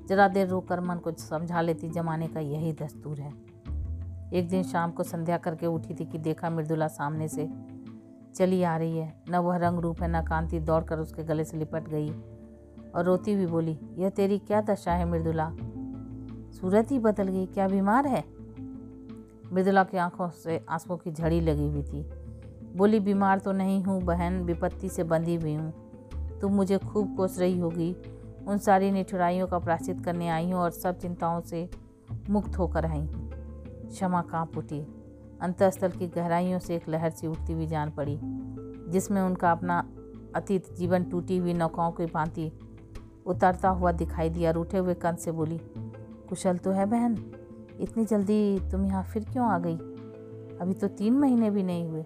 जरा 0.07 0.27
देर 0.27 0.47
रोक 0.47 0.67
कर 0.67 0.79
मन 0.79 0.97
को 0.97 1.11
समझा 1.11 1.61
लेती, 1.61 1.89
जमाने 1.89 2.27
का 2.27 2.39
यही 2.39 2.73
दस्तूर 2.73 3.19
है। 3.19 3.31
एक 4.33 4.49
दिन 4.49 4.63
शाम 4.63 4.91
को 4.91 5.03
संध्या 5.03 5.37
करके 5.37 5.67
उठी 5.67 5.95
थी 5.95 6.05
कि 6.05 6.17
देखा 6.17 6.49
मृदुला 6.49 6.87
सामने 6.89 7.27
से 7.27 7.49
चली 8.35 8.61
आ 8.63 8.75
रही 8.77 8.97
है। 8.97 9.13
न 9.29 9.35
वह 9.37 9.57
रंग 9.57 9.79
रूप 9.79 10.01
है, 10.01 10.11
न 10.11 10.25
कांति 10.25 10.59
दौड़ 10.59 10.83
कर 10.83 10.99
उसके 10.99 11.23
गले 11.23 11.43
से 11.43 11.57
लिपट 11.57 11.89
गई 11.89 12.09
और 12.91 13.05
रोती 13.05 13.33
हुई 13.33 13.45
बोली, 13.45 13.79
यह 13.97 14.09
तेरी 14.09 14.39
क्या 14.39 14.61
दशा 14.61 14.93
है 14.93 15.05
मृदुला? 15.05 15.51
सूरत 16.51 16.91
ही 16.91 16.99
बदल 16.99 17.27
गई, 17.27 17.45
क्या 17.45 17.67
बीमार 17.67 18.07
है? 18.07 18.23
मृदुला 19.53 19.83
की 19.83 19.97
आँखों 19.97 20.29
से 20.29 20.65
आंसुओं 20.69 20.97
की 20.97 21.11
झड़ी 21.11 21.41
लगी 21.41 21.67
हुई 21.67 21.83
थी। 21.83 22.03
बोली, 22.75 22.99
बीमार 22.99 23.39
तो 23.39 23.51
नहीं 23.51 23.83
हूँ 23.83 24.01
बहन, 24.01 24.41
विपत्ति 24.43 24.89
से 24.89 25.03
बंधी 25.03 25.35
हुई 25.35 25.53
हूँ। 25.53 25.73
तुम 26.41 26.53
मुझे 26.53 26.77
खूब 26.77 27.15
कोस 27.17 27.39
रही 27.39 27.59
होगी। 27.59 27.95
उन 28.47 28.57
सारी 28.57 28.91
निठुराइयों 28.91 29.47
का 29.47 29.59
प्राश्चित 29.59 30.03
करने 30.05 30.29
आई 30.29 30.45
हूँ 30.45 30.59
और 30.59 30.71
सब 30.71 30.99
चिंताओं 30.99 31.41
से 31.41 31.69
मुक्त 32.29 32.57
होकर 32.57 32.85
आई 32.85 32.99
हूँ। 32.99 33.29
क्षमा 33.89 34.21
काँप 34.21 34.57
उठी 34.57 34.79
अंतस्थल 35.41 35.91
की 35.91 36.07
गहराइयों 36.07 36.59
से 36.59 36.75
एक 36.75 36.89
लहर 36.89 37.09
सी 37.09 37.27
उठती 37.27 37.53
हुई 37.53 37.67
जान 37.67 37.91
पड़ी, 37.91 38.19
जिसमें 38.91 39.21
उनका 39.21 39.51
अपना 39.51 39.79
अतीत 40.35 40.73
जीवन 40.73 41.03
टूटी 41.03 41.37
हुई 41.37 41.53
नौकाओं 41.53 41.91
की 41.91 42.05
भांति 42.05 42.51
उतरता 43.25 43.69
हुआ 43.69 43.91
दिखाई 43.91 44.29
दिया। 44.29 44.51
रूठे 44.51 44.77
हुए 44.77 44.93
कंध 44.93 45.17
से 45.17 45.31
बोली 45.31 45.59
कुशल 46.29 46.57
तो 46.57 46.71
है 46.71 46.85
बहन। 46.85 47.15
इतनी 47.79 48.05
जल्दी 48.05 48.59
तुम 48.71 48.85
यहाँ 48.85 49.03
फिर 49.03 49.23
क्यों 49.23 49.47
आ 49.47 49.57
गई? 49.59 49.75
अभी 50.57 50.73
तो 50.73 50.87
तीन 50.87 51.13
महीने 51.13 51.49
भी 51.49 51.63
नहीं 51.63 51.87
हुए। 51.87 52.03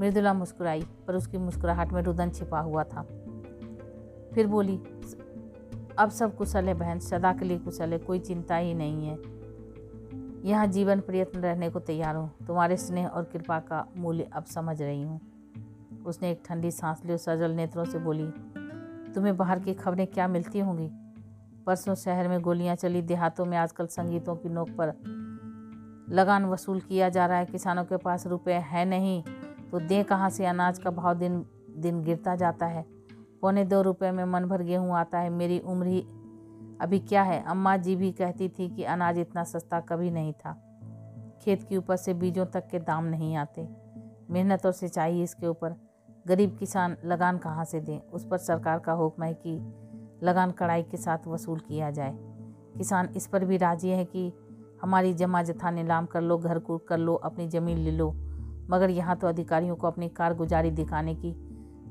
मृदुला 0.00 0.32
मुस्कुराई, 0.34 0.82
पर 1.06 1.14
उसकी 1.14 1.38
मुस्कुराहट 1.38 1.92
में 1.92 2.02
रुदन 2.02 2.30
छिपा 2.30 2.60
हुआ 2.60 2.84
था। 2.84 3.02
फिर 4.34 4.46
बोली, 4.46 4.76
अब 5.98 6.10
सब 6.10 6.36
कुशल 6.36 6.68
है 6.68 6.74
बहन, 6.74 6.98
सदा 6.98 7.32
के 7.32 7.44
लिए 7.44 7.58
कुशल 7.58 7.92
है, 7.92 7.98
कोई 7.98 8.18
चिंता 8.18 8.56
ही 8.56 8.74
नहीं 8.74 9.06
है। 9.06 9.18
यहाँ 10.44 10.66
जीवन 10.66 11.00
प्रयत्न 11.00 11.40
रहने 11.40 11.70
को 11.70 11.80
तैयार 11.80 12.16
हूँ। 12.16 12.30
तुम्हारे 12.46 12.76
स्नेह 12.76 13.06
और 13.06 13.24
कृपा 13.24 13.58
का 13.60 13.86
मूल्य 13.96 14.28
अब 14.32 14.44
समझ 14.44 14.80
रही 14.82 15.02
हूँ। 15.02 15.20
उसने 16.06 16.30
एक 16.30 16.42
ठंडी 16.46 16.70
सांस 16.70 17.02
ली 17.04 17.12
और 17.12 17.18
सजल 17.18 17.50
नेत्रों 17.50 17.84
से 17.84 17.98
बोली, 17.98 18.26
तुम्हें 19.14 19.36
बाहर 19.36 19.58
की 19.58 19.74
खबरें 19.74 20.06
क्या 20.06 20.28
मिलती 20.28 20.58
होंगी? 20.58 20.90
परसों 21.66 21.94
शहर 21.94 22.28
में 22.28 22.40
गोलियाँ 22.40 22.76
चली, 22.76 23.02
देहातों 23.02 23.44
में 23.44 23.56
आजकल 23.58 23.86
संगीतों 23.86 24.36
की 24.36 24.48
नोक 24.48 24.70
पर 24.70 24.88
लगान 26.08 26.44
वसूल 26.44 26.80
किया 26.80 27.08
जा 27.08 27.26
रहा 27.26 27.38
है। 27.38 27.46
किसानों 27.46 27.84
के 27.84 27.96
पास 27.96 28.26
रुपए 28.26 28.52
है 28.52 28.84
नहीं 28.84 29.22
तो 29.70 29.80
दे 29.80 30.02
कहाँ 30.02 30.30
से? 30.30 30.46
अनाज 30.46 30.78
का 30.78 30.90
भाव 30.90 31.14
दिन 31.14 31.44
दिन 31.76 32.02
गिरता 32.02 32.34
जाता 32.36 32.66
है। 32.66 32.84
पौने 33.42 33.64
दो 33.64 33.82
रुपए 33.82 34.10
में 34.10 34.24
मन 34.24 34.44
भर 34.44 34.62
गेहूँ 34.62 34.94
आता 34.94 35.18
है। 35.18 35.30
मेरी 35.30 35.58
उम्र 35.58 35.86
ही 35.86 36.00
अभी 36.80 36.98
क्या 36.98 37.22
है? 37.22 37.42
अम्मा 37.42 37.76
जी 37.76 37.96
भी 37.96 38.12
कहती 38.12 38.48
थी 38.48 38.68
कि 38.68 38.84
अनाज 38.84 39.18
इतना 39.18 39.44
सस्ता 39.44 39.80
कभी 39.80 40.10
नहीं 40.10 40.32
था। 40.32 40.52
खेत 41.42 41.62
की 41.62 41.76
ऊपर 41.76 41.96
से 41.96 42.14
बीजों 42.14 42.46
तक 42.46 42.68
के 42.68 42.78
दाम 42.78 43.04
नहीं 43.04 43.36
आते। 43.36 43.68
मेहनत 44.30 44.66
और 44.66 44.72
सिंचाई 44.72 45.22
इसके 45.22 45.46
ऊपर। 45.46 45.74
गरीब 46.26 46.56
किसान 46.58 46.96
लगान 47.04 47.38
कहाँ 47.38 47.64
से 47.64 47.80
दें? 47.80 48.00
उस 48.00 48.26
पर 48.26 48.38
सरकार 48.38 48.78
का 48.78 48.92
हुक्म 48.92 49.22
है 49.22 49.34
कि 49.34 49.58
लगान 50.22 50.50
कड़ाई 50.50 50.82
के 50.82 50.96
साथ 50.96 51.18
वसूल 51.26 51.58
किया 51.58 51.90
जाए। 51.90 52.18
किसान 52.78 53.08
इस 53.16 53.26
पर 53.26 53.44
भी 53.44 53.56
राज़ी 53.56 53.90
है 53.90 54.04
कि 54.04 54.32
हमारी 54.82 55.14
जमा 55.14 55.42
जथा 55.42 55.70
नीलाम 55.70 56.06
कर 56.06 56.20
लो, 56.20 56.38
घर 56.38 56.58
कूट 56.58 56.86
कर 56.86 56.98
लो, 56.98 57.14
अपनी 57.14 57.48
ज़मीन 57.48 57.78
ले 57.78 57.90
लो। 57.90 58.10
मगर 58.70 58.90
यहाँ 58.90 59.16
तो 59.16 59.26
अधिकारियों 59.26 59.76
को 59.76 59.86
अपनी 59.86 60.08
कारगुजारी 60.08 60.70
दिखाने 60.70 61.14
की 61.14 61.32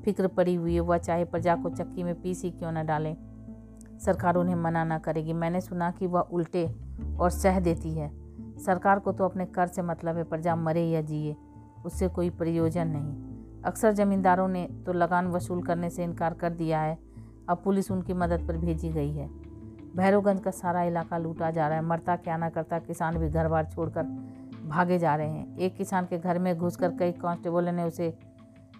फ़िक्र 0.04 0.26
पड़ी 0.26 0.54
हुई 0.54 0.74
है। 0.74 0.80
वह 0.80 0.98
चाहे 0.98 1.24
प्रजा 1.24 1.56
को 1.56 1.70
चक्की 1.70 2.02
में 2.02 2.22
पीसी 2.22 2.50
क्यों 2.50 2.72
न 2.72 2.86
डालें। 2.86 3.16
सरकार 4.04 4.36
उन्हें 4.36 4.54
मना 4.54 4.84
ना 4.84 4.98
करेगी। 4.98 5.32
मैंने 5.32 5.60
सुना 5.60 5.90
कि 5.90 6.06
वह 6.06 6.20
उल्टे 6.20 6.66
और 7.20 7.30
सह 7.30 7.60
देती 7.60 7.94
है। 7.94 8.10
सरकार 8.58 8.98
को 8.98 9.12
तो 9.12 9.24
अपने 9.24 9.46
कर 9.46 9.66
से 9.66 9.82
मतलब 9.82 10.16
है, 10.16 10.24
प्रजा 10.24 10.56
मरे 10.56 10.84
या 10.84 11.00
जिए, 11.00 11.36
उससे 11.84 12.08
कोई 12.08 12.30
प्रयोजन 12.30 12.88
नहीं। 12.88 13.62
अक्सर 13.62 13.92
ज़मींदारों 13.92 14.48
ने 14.48 14.66
तो 14.86 14.92
लगान 14.92 15.26
वसूल 15.26 15.62
करने 15.62 15.90
से 15.90 16.04
इनकार 16.04 16.34
कर 16.34 16.50
दिया 16.50 16.80
है। 16.80 16.98
अब 17.48 17.58
पुलिस 17.64 17.90
उनकी 17.90 18.14
मदद 18.14 18.46
पर 18.48 18.56
भेजी 18.56 18.88
गई 18.88 19.12
है। 19.12 19.28
भैरवगंज 19.96 20.40
का 20.40 20.50
सारा 20.50 20.82
इलाका 20.82 21.18
लूटा 21.18 21.50
जा 21.50 21.68
रहा 21.68 21.78
है। 21.78 21.84
मरता 21.84 22.16
क्या 22.16 22.36
ना 22.36 22.50
करता 22.50 22.78
किसान 22.78 23.18
भी 23.18 23.28
घर 23.28 23.48
बार 23.48 23.66
छोड़कर 23.66 24.02
भागे 24.66 24.98
जा 24.98 25.14
रहे 25.16 25.30
हैं। 25.30 25.58
एक 25.58 25.76
किसान 25.76 26.06
के 26.06 26.18
घर 26.18 26.38
में 26.38 26.58
घुसकर 26.58 26.96
कई 26.96 27.12
कांस्टेबलों 27.12 27.72
ने 27.72 27.82
उसे 27.82 28.18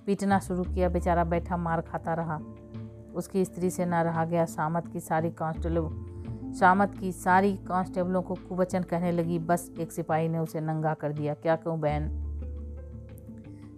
पीटना 0.07 0.39
शुरू 0.39 0.63
किया। 0.63 0.89
बेचारा 0.89 1.25
बैठा 1.25 1.57
मार 1.57 1.81
खाता 1.81 2.15
रहा। 2.15 2.41
उसकी 3.15 3.45
स्त्री 3.45 3.71
से 3.71 3.87
न 3.87 3.95
रहा 3.95 4.25
गया 4.25 4.45
सामत 4.45 4.87
की 4.87 5.01
सारी 5.01 5.31
कांस्टेबल 5.31 6.11
शामत 6.53 6.95
की 7.01 7.13
सारी 7.13 7.57
कांस्टेबलों 7.57 8.23
को 8.23 8.35
कुवचन 8.35 8.83
कहने 8.83 9.13
लगी। 9.13 9.39
बस 9.39 9.71
एक 9.81 9.93
सिपाही 9.93 10.29
ने 10.29 10.39
उसे 10.39 10.61
नंगा 10.61 10.95
कर 10.95 11.13
दिया। 11.13 11.35
क्या 11.35 11.57
कहूँ 11.57 11.81
बहन? 11.81 12.09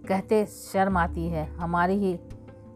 कहते 0.07 0.45
शर्म 0.45 0.97
आती 0.97 1.27
है। 1.27 1.45
हमारी 1.55 1.93
ही 1.93 2.19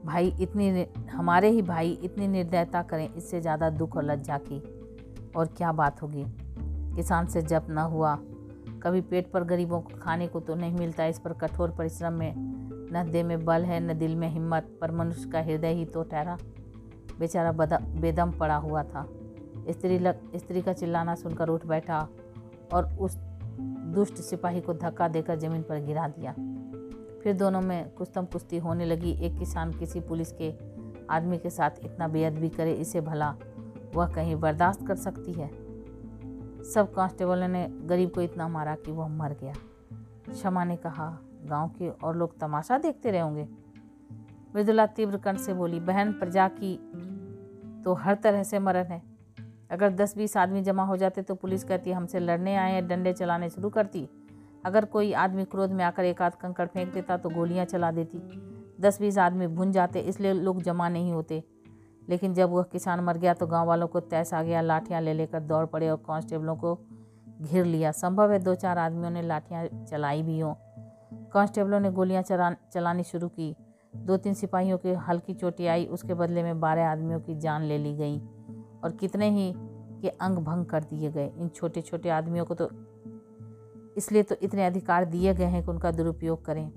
भाई 0.05 0.33
इतनी 0.41 0.85
हमारे 1.07 1.49
ही 1.49 1.61
भाई 1.61 1.91
इतनी 2.03 2.27
निर्दयता 2.27 2.81
करें, 2.81 3.13
इससे 3.13 3.41
ज़्यादा 3.41 3.69
दुख 3.69 3.95
और 3.97 4.03
लज्जा 4.03 4.37
की। 4.41 4.59
और 5.35 5.47
क्या 5.47 5.71
बात 5.71 6.01
होगी? 6.01 6.25
किसान 6.95 7.25
से 7.25 7.41
जप 7.41 7.67
न 7.69 7.77
हुआ। 7.87 8.17
कभी 8.83 9.01
पेट 9.01 9.31
पर 9.31 9.43
गरीबों 9.43 9.79
को 9.81 9.97
खाने 9.97 10.27
को 10.27 10.39
तो 10.39 10.55
नहीं 10.55 10.73
मिलता, 10.73 11.05
इस 11.05 11.19
पर 11.19 11.33
कठोर 11.33 11.71
परिश्रम 11.71 12.13
में, 12.13 12.33
न 12.93 13.03
देह 13.11 13.23
में 13.23 13.45
बल 13.45 13.63
है, 13.63 13.79
न 13.81 13.97
दिल 13.99 14.15
में 14.15 14.27
हिम्मत, 14.29 14.77
पर 14.81 14.91
मनुष्य 14.91 15.29
का 15.29 15.41
हृदय 15.41 15.73
ही 15.73 15.85
तो 15.85 16.03
ठहरा। 16.03 16.37
बेचारा 17.19 17.51
बेदम 17.51 18.31
पड़ा 18.31 18.55
हुआ 18.57 18.83
था। 18.83 19.05
स्त्री 19.69 19.97
लग, 19.99 20.19
स्त्री 20.35 20.61
का 20.61 20.73
चिल्लाना 20.73 21.15
सुनकर 21.15 21.49
उठ 21.49 21.65
बैठा 21.65 22.07
और 22.73 22.85
उस 22.99 23.17
दुष्ट 23.95 24.15
सिपाही 24.15 24.61
को 24.61 24.73
धक्का 24.75 25.07
देकर 25.07 25.39
ज़मीन 25.39 25.61
पर 25.61 25.79
गिरा 25.85 26.07
दिया। 26.07 26.33
फिर 27.23 27.33
दोनों 27.33 27.61
में 27.61 27.89
कुस्तम 27.89 28.25
कुश्ती 28.25 28.57
होने 28.57 28.85
लगी। 28.85 29.11
एक 29.11 29.37
किसान 29.39 29.71
किसी 29.73 29.99
पुलिस 29.99 30.31
के 30.31 30.53
आदमी 31.09 31.37
के 31.37 31.49
साथ 31.49 31.71
इतना 31.83 32.07
बेअदबी 32.07 32.49
करे, 32.49 32.73
इसे 32.73 33.01
भला 33.01 33.35
वह 33.95 34.07
कहीं 34.07 34.35
बर्दाश्त 34.35 34.87
कर 34.87 34.95
सकती 34.95 35.33
है? 35.33 35.47
सब 36.63 36.93
कांस्टेबलों 36.95 37.47
ने 37.47 37.67
गरीब 37.69 38.11
को 38.11 38.21
इतना 38.21 38.47
मारा 38.47 38.75
कि 38.75 38.91
वह 38.91 39.07
मर 39.07 39.35
गया। 39.41 39.53
क्षमा 40.29 40.63
ने 40.63 40.75
कहा, 40.75 41.17
गाँव 41.45 41.69
के 41.69 41.89
और 41.89 42.15
लोग 42.15 42.37
तमाशा 42.39 42.77
देखते 42.77 43.11
रहेंगे 43.11 43.47
मृदुला 44.55 44.85
तीव्र 44.85 45.17
कंठ 45.17 45.37
से 45.37 45.53
बोली, 45.53 45.79
बहन, 45.79 46.11
प्रजा 46.13 46.47
की 46.47 46.75
तो 47.83 47.93
हर 47.93 48.15
तरह 48.15 48.43
से 48.43 48.59
मरण 48.59 48.83
है। 48.83 49.01
अगर 49.71 49.89
दस 49.89 50.17
बीस 50.17 50.37
आदमी 50.37 50.61
जमा 50.61 50.83
हो 50.83 50.97
जाते 50.97 51.21
तो 51.21 51.35
पुलिस 51.35 51.63
कहती, 51.63 51.91
हमसे 51.91 52.19
लड़ने 52.19 52.55
आए 52.55 52.81
डंडे 52.81 53.13
चलाने 53.13 53.49
शुरू 53.49 53.69
करती। 53.69 54.07
अगर 54.65 54.85
कोई 54.85 55.13
आदमी 55.13 55.45
क्रोध 55.45 55.71
में 55.71 55.83
आकर 55.85 56.03
एक 56.03 56.21
आध 56.21 56.35
कंकड़ 56.35 56.67
फेंक 56.67 56.93
देता 56.93 57.17
तो 57.17 57.29
गोलियाँ 57.29 57.65
चला 57.65 57.91
देती। 57.91 58.17
दस 58.81 59.01
बीस 59.01 59.17
आदमी 59.17 59.47
भुन 59.47 59.71
जाते, 59.71 59.99
इसलिए 59.99 60.33
लोग 60.33 60.61
जमा 60.61 60.89
नहीं 60.89 61.11
होते। 61.11 61.43
लेकिन 62.09 62.33
जब 62.33 62.49
वह 62.49 62.63
किसान 62.63 62.99
मर 62.99 63.17
गया 63.17 63.33
तो 63.33 63.47
गाँव 63.47 63.67
वालों 63.67 63.87
को 63.87 63.99
तैस 63.99 64.33
आ 64.33 64.43
गया, 64.43 64.61
लाठियाँ 64.61 65.01
ले 65.01 65.13
लेकर 65.13 65.39
दौड़ 65.39 65.65
पड़े 65.65 65.89
और 65.89 65.97
कांस्टेबलों 65.97 66.55
को 66.55 66.79
घिर 67.41 67.65
लिया। 67.65 67.91
संभव 67.91 68.31
है 68.31 68.39
दो 68.39 68.55
चार 68.55 68.77
आदमियों 68.77 69.11
ने 69.11 69.21
लाठियाँ 69.21 69.85
चलाई 69.85 70.23
भी 70.23 70.39
हों। 70.39 70.53
कांस्टेबलों 71.33 71.79
ने 71.79 71.91
गोलियाँ 71.91 72.21
चला 72.23 72.55
चलानी 72.73 73.03
शुरू 73.03 73.27
की। 73.27 73.55
दो 73.95 74.17
तीन 74.17 74.33
सिपाहियों 74.33 74.77
की 74.77 74.93
हल्की 74.93 75.33
चोटी 75.33 75.67
आई, 75.67 75.85
उसके 75.85 76.13
बदले 76.13 76.43
में 76.43 76.59
बारह 76.59 76.89
आदमियों 76.89 77.19
की 77.19 77.35
जान 77.35 77.61
ले 77.61 77.77
ली 77.77 77.95
गई। 77.95 78.19
और 78.83 78.91
कितने 78.91 79.29
ही 79.29 79.53
के 80.01 80.09
अंग 80.09 80.37
भंग 80.37 80.65
कर 80.65 80.83
दिए 80.83 81.11
गए। 81.11 81.31
इन 81.37 81.47
छोटे 81.47 81.81
छोटे 81.81 82.09
आदमियों 82.09 82.45
को 82.45 82.53
तो 82.53 82.69
इसलिए 83.99 84.23
तो 84.23 84.35
इतने 84.41 84.65
अधिकार 84.65 85.05
दिए 85.05 85.33
गए 85.33 85.45
हैं 85.45 85.63
कि 85.63 85.71
उनका 85.71 85.91
दुरुपयोग 85.91 86.45
करें। 86.45 86.71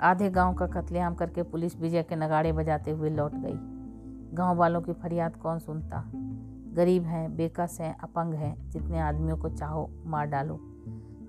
आधे 0.00 0.30
गाँव 0.30 0.54
का 0.54 0.66
कत्लेआम 0.66 1.14
करके 1.14 1.42
पुलिस 1.42 1.76
विजय 1.76 2.02
के 2.02 2.16
नगाड़े 2.16 2.52
बजाते 2.52 2.90
हुए 2.90 3.10
लौट 3.10 3.32
गई। 3.34 3.56
गाँव 4.36 4.56
वालों 4.56 4.82
की 4.82 4.92
फरियाद 4.92 5.36
कौन 5.36 5.58
सुनता? 5.58 6.04
गरीब 6.74 7.02
हैं, 7.02 7.36
बेकस 7.36 7.78
हैं, 7.80 7.98
अपंग 7.98 8.34
हैं, 8.34 8.70
जितने 8.70 9.00
आदमियों 9.00 9.36
को 9.36 9.48
चाहो 9.48 9.90
मार 10.04 10.26
डालो। 10.26 10.60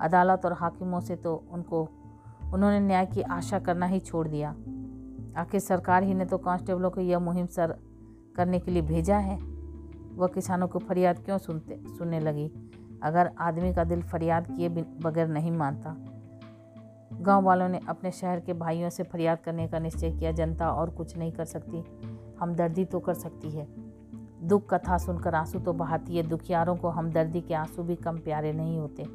अदालत 0.01 0.45
और 0.45 0.53
हाकिमों 0.53 0.99
से 0.99 1.15
तो 1.15 1.43
उनको, 1.51 1.89
उन्होंने 2.53 2.79
न्याय 2.79 3.05
की 3.05 3.21
आशा 3.21 3.59
करना 3.59 3.85
ही 3.85 3.99
छोड़ 3.99 4.27
दिया। 4.27 4.49
आखिर 5.37 5.59
सरकार 5.59 6.03
ही 6.03 6.13
ने 6.13 6.25
तो 6.25 6.37
कांस्टेबलों 6.37 6.91
को 6.91 7.01
यह 7.01 7.19
मुहिम 7.19 7.45
सर 7.45 7.75
करने 8.35 8.59
के 8.59 8.71
लिए 8.71 8.81
भेजा 8.81 9.17
है। 9.17 9.39
वह 10.15 10.27
किसानों 10.27 10.67
को 10.67 10.79
फरियाद 10.79 11.19
क्यों 11.19 11.37
सुनते, 11.37 11.83
सुनने 11.97 12.19
लगी? 12.19 12.51
अगर 13.03 13.29
आदमी 13.39 13.73
का 13.73 13.83
दिल 13.83 14.01
फरियाद 14.01 14.47
किए 14.47 14.69
बगैर 14.69 15.27
नहीं 15.27 15.51
मानता। 15.51 15.95
गाँव 17.21 17.43
वालों 17.43 17.67
ने 17.69 17.79
अपने 17.89 18.11
शहर 18.11 18.39
के 18.39 18.53
भाइयों 18.53 18.89
से 18.89 19.03
फरियाद 19.03 19.39
करने 19.39 19.67
का 19.67 19.79
निश्चय 19.79 20.11
किया। 20.11 20.31
जनता 20.31 20.69
और 20.71 20.89
कुछ 20.89 21.17
नहीं 21.17 21.31
कर 21.31 21.45
सकती। 21.45 21.83
हमदर्दी 22.39 22.85
तो 22.85 22.99
कर 22.99 23.13
सकती 23.13 23.49
है। 23.49 23.67
दुख 24.43 24.73
कथा 24.73 24.97
सुनकर 24.97 25.35
आँसू 25.35 25.59
तो 25.59 25.73
बहाती 25.73 26.17
है। 26.17 26.23
दुखियारों 26.23 26.75
को 26.75 26.89
हमदर्दी 26.89 27.41
के 27.41 27.53
आँसू 27.53 27.83
भी 27.83 27.95
कम 27.95 28.17
प्यारे 28.17 28.53
नहीं 28.53 28.79
होते। 28.79 29.05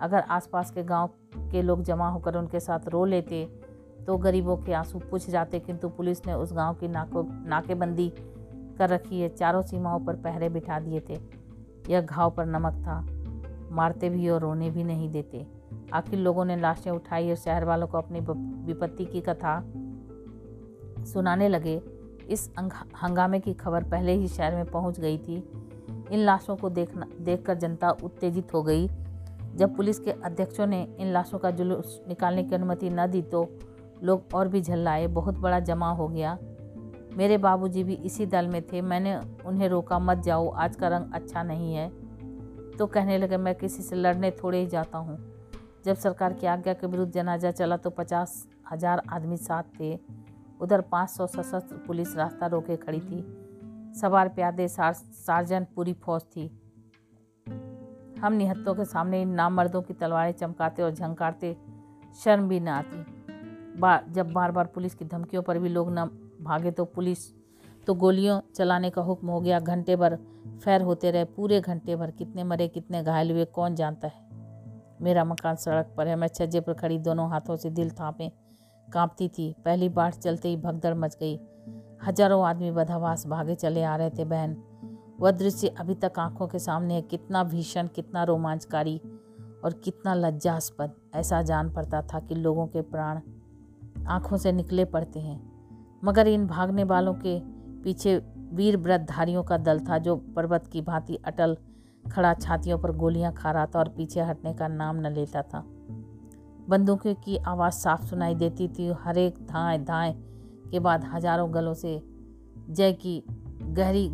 अगर 0.00 0.20
आसपास 0.20 0.70
के 0.70 0.82
गाँव 0.82 1.10
के 1.52 1.62
लोग 1.62 1.82
जमा 1.82 2.08
होकर 2.08 2.36
उनके 2.36 2.60
साथ 2.60 2.88
रो 2.88 3.04
लेते 3.04 3.44
तो 4.06 4.16
गरीबों 4.16 4.56
के 4.56 4.72
आँसू 4.72 4.98
पूछ 5.00 5.28
जाते। 5.30 5.58
किंतु 5.58 5.88
पुलिस 5.88 6.26
ने 6.26 6.32
उस 6.32 6.52
गाँव 6.52 6.74
की 6.74 6.88
नाको 6.88 7.22
नाकेबंदी 7.48 8.08
कर 8.78 8.88
रखी 8.88 9.20
है। 9.20 9.28
चारों 9.28 9.62
सीमाओं 9.62 10.00
पर 10.00 10.16
पहरे 10.16 10.48
बिठा 10.48 10.78
दिए 10.80 11.00
थे। 11.00 11.43
यह 11.88 12.00
घाव 12.00 12.30
पर 12.30 12.46
नमक 12.46 12.72
था। 12.72 13.00
मारते 13.72 14.08
भी 14.08 14.28
और 14.28 14.40
रोने 14.40 14.70
भी 14.70 14.84
नहीं 14.84 15.10
देते। 15.10 15.46
आखिर 15.92 16.18
लोगों 16.18 16.44
ने 16.44 16.56
लाशें 16.56 16.90
उठाई 16.90 17.30
और 17.30 17.36
शहर 17.36 17.64
वालों 17.64 17.86
को 17.86 17.98
अपनी 17.98 18.20
विपत्ति 18.66 19.04
की 19.04 19.20
कथा 19.20 19.60
सुनाने 21.04 21.48
लगे। 21.48 21.80
इस 22.28 22.50
हंगामे 23.02 23.40
की 23.40 23.54
खबर 23.54 23.82
पहले 23.82 24.12
ही 24.12 24.28
शहर 24.28 24.54
में 24.54 24.66
पहुँच 24.66 25.00
गई 25.00 25.18
थी। 25.18 25.36
इन 26.12 26.18
लाशों 26.18 26.56
को 26.56 26.70
देखना, 26.70 27.06
देखकर 27.20 27.54
जनता 27.54 27.90
उत्तेजित 27.90 28.54
हो 28.54 28.62
गई। 28.62 28.88
जब 29.54 29.76
पुलिस 29.76 29.98
के 29.98 30.10
अध्यक्षों 30.10 30.66
ने 30.66 30.82
इन 30.98 31.12
लाशों 31.12 31.38
का 31.38 31.50
जुलूस 31.50 32.00
निकालने 32.08 32.44
की 32.44 32.54
अनुमति 32.54 32.90
न 32.90 33.06
दी 33.06 33.22
तो 33.22 33.48
लोग 34.02 34.22
और 34.34 34.48
भी 34.48 34.60
झल्लाए। 34.60 35.06
बहुत 35.06 35.38
बड़ा 35.38 35.60
जमा 35.60 35.90
हो 35.90 36.08
गया। 36.08 36.38
मेरे 37.16 37.36
बाबूजी 37.38 37.82
भी 37.84 37.94
इसी 38.04 38.26
दल 38.26 38.48
में 38.48 38.62
थे 38.62 38.80
मैंने 38.82 39.16
उन्हें 39.46 39.68
रोका 39.68 39.98
मत 39.98 40.18
जाओ 40.18 40.48
आज 40.48 40.76
का 40.76 40.88
रंग 40.88 41.12
अच्छा 41.14 41.42
नहीं 41.42 41.74
है। 41.74 41.88
तो 42.78 42.86
कहने 42.86 43.18
लगे 43.18 43.36
मैं 43.36 43.54
किसी 43.54 43.82
से 43.82 43.96
लड़ने 43.96 44.30
थोड़े 44.42 44.60
ही 44.60 44.66
जाता 44.66 44.98
हूँ। 44.98 45.18
जब 45.84 45.94
सरकार 45.96 46.32
की 46.32 46.46
आज्ञा 46.46 46.74
के 46.74 46.86
विरुद्ध 46.86 47.12
जनाजा 47.12 47.50
चला 47.50 47.76
तो 47.76 47.90
पचास 47.90 48.46
हज़ार 48.72 49.02
आदमी 49.08 49.36
साथ 49.36 49.62
थे। 49.80 49.98
उधर 50.60 50.80
पाँच 50.82 51.10
सौ 51.10 51.26
सशस्त्र 51.26 51.76
पुलिस 51.86 52.16
रास्ता 52.16 52.46
रोके 52.46 52.76
खड़ी 52.76 53.00
थी। 53.00 53.22
सवार 54.00 54.28
प्यादे 54.28 54.68
सार, 54.68 54.92
सार्जन 54.92 55.66
पूरी 55.74 55.92
फौज 55.94 56.22
थी। 56.26 56.46
हम 58.20 58.32
निहत्तों 58.32 58.74
के 58.74 58.84
सामने 58.84 59.22
इन 59.22 59.28
नामर्दों 59.34 59.82
की 59.82 59.94
तलवारें 59.94 60.32
चमकाते 60.32 60.82
और 60.82 60.90
झंकारते 60.90 61.56
शर्म 62.24 62.48
भी 62.48 62.60
न 62.60 62.68
आती। 62.70 63.04
बा 63.80 64.00
जब 64.08 64.32
बार 64.32 64.52
बार 64.52 64.66
पुलिस 64.66 64.94
की 64.94 65.04
धमकियों 65.04 65.42
पर 65.42 65.58
भी 65.58 65.68
लोग 65.68 65.88
न 65.90 66.08
भागे 66.44 66.70
तो 66.70 66.84
पुलिस 66.84 67.32
तो 67.86 67.94
गोलियों 67.94 68.40
चलाने 68.56 68.90
का 68.90 69.02
हुक्म 69.02 69.28
हो 69.28 69.40
गया। 69.40 69.58
घंटे 69.60 69.96
भर 69.96 70.16
फैर 70.64 70.82
होते 70.82 71.10
रहे, 71.10 71.24
पूरे 71.24 71.60
घंटे 71.60 71.96
भर 71.96 72.10
कितने 72.10 72.44
मरे, 72.44 72.68
कितने 72.68 73.02
घायल 73.02 73.30
हुए, 73.30 73.44
कौन 73.44 73.74
जानता 73.74 74.08
है? 74.08 74.22
मेरा 75.02 75.24
मकान 75.24 75.56
सड़क 75.56 75.94
पर 75.96 76.08
है। 76.08 76.16
मैं 76.16 76.28
छज्जे 76.28 76.60
पर 76.60 76.72
खड़ी, 76.72 76.98
दोनों 76.98 77.28
हाथों 77.30 77.56
से 77.56 77.70
दिल 77.70 77.90
थापे, 77.90 78.30
कांपती 78.88 79.28
थी। 79.28 79.54
पहली 79.64 79.88
बाढ़ 79.88 80.14
चलते 80.14 80.48
ही 80.48 80.56
भगदड़ 80.56 80.94
मच 80.94 81.16
गई। 81.16 81.38
हज़ारों 82.04 82.44
आदमी 82.46 82.70
बदहवास 82.70 83.26
भागे 83.26 83.54
चले 83.54 83.82
आ 83.82 83.96
रहे 83.96 84.10
थे, 84.10 84.24
बहन। 84.24 84.56
वह 85.20 85.30
दृश्य 85.30 85.68
अभी 85.68 85.94
तक 85.94 86.18
आँखों 86.18 86.46
के 86.48 86.58
सामने 86.58 86.94
है। 86.94 87.02
कितना 87.02 87.44
भीषण, 87.44 87.86
कितना 87.86 88.24
रोमांचकारी 88.24 89.00
और 89.64 89.80
कितना 89.84 90.14
लज्जास्पद। 90.14 90.94
ऐसा 91.14 91.42
जान 91.42 91.70
पड़ता 91.70 92.02
था 92.02 92.20
कि 92.20 92.34
लोगों 92.34 92.66
के 92.66 92.82
प्राण 92.82 93.20
आँखों 94.06 94.36
से 94.36 94.52
निकले 94.52 94.84
पड़ते 94.84 95.20
हैं। 95.20 95.53
मगर 96.04 96.28
इन 96.28 96.46
भागने 96.46 96.84
वालों 96.84 97.14
के 97.14 97.40
पीछे 97.82 98.22
वीर 98.52 98.76
व्रतधारियों 98.76 99.42
का 99.42 99.56
दल 99.56 99.80
था 99.80 99.98
जो 99.98 100.16
पर्वत 100.16 100.66
की 100.66 100.80
भांति 100.80 101.16
अटल 101.16 101.56
खड़ा 102.12 102.34
छातियों 102.34 102.78
पर 102.78 102.92
गोलियाँ 102.92 103.32
खा 103.32 103.50
रहा 103.50 103.66
था 103.66 103.78
और 103.78 103.88
पीछे 103.88 104.20
हटने 104.20 104.54
का 104.54 104.68
नाम 104.68 104.96
न 104.96 105.06
लेता 105.06 105.42
था। 105.42 105.64
बंदूकों 106.68 107.14
की 107.14 107.36
आवाज़ 107.36 107.74
साफ़ 107.74 108.04
सुनाई 108.06 108.34
देती 108.34 108.68
थी। 108.68 108.92
हर 108.92 109.18
एक 109.18 109.34
धाए 109.34 109.78
धाए 109.78 110.14
के 110.70 110.80
बाद 110.80 111.04
हज़ारों 111.04 111.54
गलों 111.54 111.74
से 111.74 112.02
जय 112.70 112.92
की 112.92 113.24
गहरी 113.62 114.08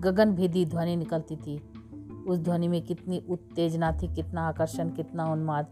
गगन 0.00 0.32
भेदी 0.32 0.64
ध्वनि 0.66 0.96
निकलती 0.96 1.36
थी। 1.36 1.58
उस 2.28 2.38
ध्वनि 2.38 2.68
में 2.68 2.82
कितनी 2.82 3.22
उत्तेजना 3.30 3.92
थी, 3.92 4.14
कितना 4.14 4.48
आकर्षण, 4.48 4.90
कितना 4.90 5.24
उन्माद। 5.24 5.66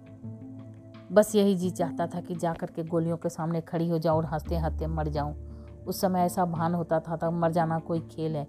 बस 1.12 1.34
यही 1.34 1.54
जी 1.54 1.70
चाहता 1.70 2.06
था 2.06 2.20
कि 2.20 2.34
जाकर 2.34 2.66
के 2.66 2.84
गोलियों 2.84 3.16
के 3.16 3.28
सामने 3.28 3.60
खड़ी 3.60 3.88
हो 3.88 3.98
जाऊँ 3.98 4.16
और 4.16 4.24
हँसते 4.24 4.56
हँसते 4.56 4.86
मर 4.86 5.08
जाऊँ। 5.08 5.45
उस 5.86 6.00
समय 6.00 6.20
ऐसा 6.20 6.44
भान 6.44 6.74
होता 6.74 7.00
था 7.00 7.16
तब 7.16 7.32
मर 7.32 7.52
जाना 7.52 7.78
कोई 7.78 8.00
खेल 8.10 8.36
है। 8.36 8.46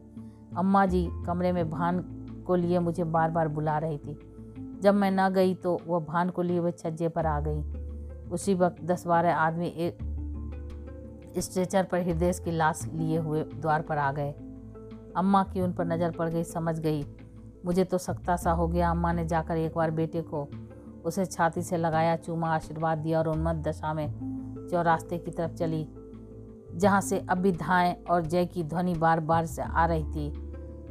अम्मा 0.58 0.86
जी 0.86 1.08
कमरे 1.25 1.51
में 1.51 1.70
भान 1.70 2.00
को 2.48 2.56
लिए 2.56 2.79
मुझे 2.79 3.03
बार 3.03 3.32
बार 3.32 3.48
बुला 3.48 3.77
रही 3.77 3.98
थी। 3.98 4.17
जब 4.82 4.94
मैं 4.94 5.12
ना 5.12 5.29
गई 5.29 5.53
तो 5.56 5.79
वह 5.88 6.00
भान 6.00 6.29
को 6.29 6.41
लिए 6.41 6.60
वह 6.60 6.72
छज्जे 6.72 7.08
पर 7.10 7.25
आ 7.25 7.39
गई। 7.39 8.29
उसी 8.29 8.53
वक्त 8.53 8.84
दस 8.84 9.06
बारह 9.08 9.36
आदमी 9.36 9.67
एक 9.67 9.98
स्ट्रेचर 11.39 11.84
पर 11.84 12.01
हृदय 12.01 12.32
की 12.46 12.51
लाश 12.51 12.84
लिए 12.94 13.17
हुए 13.17 13.44
द्वार 13.44 13.82
पर 13.82 13.98
आ 13.98 14.12
गए। 14.12 14.32
अम्मा 15.15 15.44
की 15.44 15.62
उन 15.62 15.74
पर 15.74 15.86
नज़र 15.86 16.12
पड़ 16.12 16.29
गई, 16.29 16.44
समझ 16.44 16.79
गई। 16.79 17.03
मुझे 17.65 17.84
तो 17.84 17.98
सख्ता 17.98 18.36
सा 18.36 18.51
हो 18.51 18.67
गया, 18.67 18.89
अम्मा 18.91 19.12
ने 19.13 19.25
जाकर 19.25 19.58
एक 19.58 19.75
बार 19.75 19.91
बेटे 19.91 20.22
को 20.22 20.48
उसे 21.06 21.26
छाती 21.26 21.62
से 21.62 21.78
लगाया, 21.78 22.15
चूमा, 22.15 22.50
आशीर्वाद 22.50 22.97
दिया 22.97 23.19
और 23.19 23.28
उन्मत्त 23.28 23.67
दशा 23.67 23.93
में 23.93 24.67
चौरास्ते 24.71 25.17
की 25.17 25.32
तरफ़ 25.32 25.54
चली। 25.54 25.88
जहाँ 26.75 27.01
से 27.01 27.25
अब 27.30 27.38
भी 27.38 27.51
धाएँ 27.51 28.03
और 28.03 28.25
जय 28.25 28.45
की 28.45 28.63
ध्वनि 28.63 28.93
बार 28.93 29.19
बार 29.19 29.45
से 29.45 29.62
आ 29.62 29.86
रही 29.86 30.03
थी। 30.03 30.30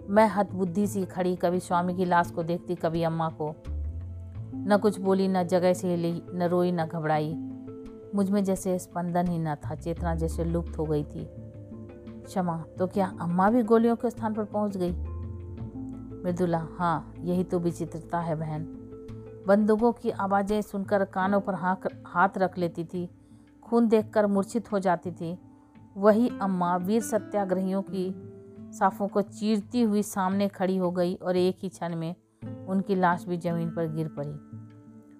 मैं 0.08 0.28
हतबुद्धि 0.28 0.86
सी 0.86 1.04
खड़ी, 1.04 1.36
कभी 1.36 1.60
स्वामी 1.60 1.94
की 1.94 2.04
लाश 2.04 2.30
को 2.30 2.42
देखती, 2.42 2.74
कभी 2.74 3.02
अम्मा 3.02 3.28
को। 3.28 3.54
न 4.54 4.78
कुछ 4.82 5.00
बोली, 5.00 5.28
न 5.28 5.42
जगह 5.42 5.72
से 5.72 5.88
हिली 5.88 6.22
न 6.34 6.42
रोई, 6.42 6.72
न 6.72 6.86
घबराई। 6.86 7.34
मुझमें 8.14 8.44
जैसे 8.44 8.78
स्पंदन 8.78 9.26
ही 9.26 9.38
न 9.38 9.54
था, 9.54 9.74
चेतना 9.74 10.14
जैसे 10.14 10.44
लुप्त 10.44 10.78
हो 10.78 10.84
गई 10.84 11.04
थी। 11.04 11.28
क्षमा 12.26 12.64
तो 12.78 12.86
क्या 12.86 13.16
अम्मा 13.20 13.50
भी 13.50 13.62
गोलियों 13.62 13.96
के 13.96 14.10
स्थान 14.10 14.34
पर 14.34 14.44
पहुँच 14.44 14.76
गई? 14.76 14.92
मृदुला 16.24 16.66
हाँ 16.78 17.14
यही 17.20 17.44
तो 17.44 17.58
विचित्रता 17.58 18.20
है 18.20 18.34
बहन। 18.34 18.64
बंदूकों 19.46 19.92
की 19.92 20.10
आवाज़ें 20.10 20.62
सुनकर 20.62 21.04
कानों 21.04 21.40
पर 21.40 21.54
हाथ 22.06 22.38
रख 22.38 22.58
लेती 22.58 22.84
थी। 22.84 23.10
खून 23.62 23.88
देखकर 23.88 24.26
मूर्छित 24.26 24.72
हो 24.72 24.78
जाती 24.78 25.10
थी। 25.10 25.38
वही 25.96 26.30
अम्मा 26.42 26.76
वीर 26.76 27.02
सत्याग्रहियों 27.02 27.82
की 27.82 28.14
साफों 28.78 29.08
को 29.08 29.22
चीरती 29.22 29.82
हुई 29.82 30.02
सामने 30.02 30.48
खड़ी 30.48 30.76
हो 30.76 30.90
गई 30.90 31.14
और 31.14 31.36
एक 31.36 31.56
ही 31.58 31.68
क्षण 31.68 31.96
में 31.96 32.14
उनकी 32.68 32.94
लाश 32.94 33.24
भी 33.24 33.36
ज़मीन 33.36 33.70
पर 33.70 33.86
गिर 33.94 34.08
पड़ी। 34.08 34.32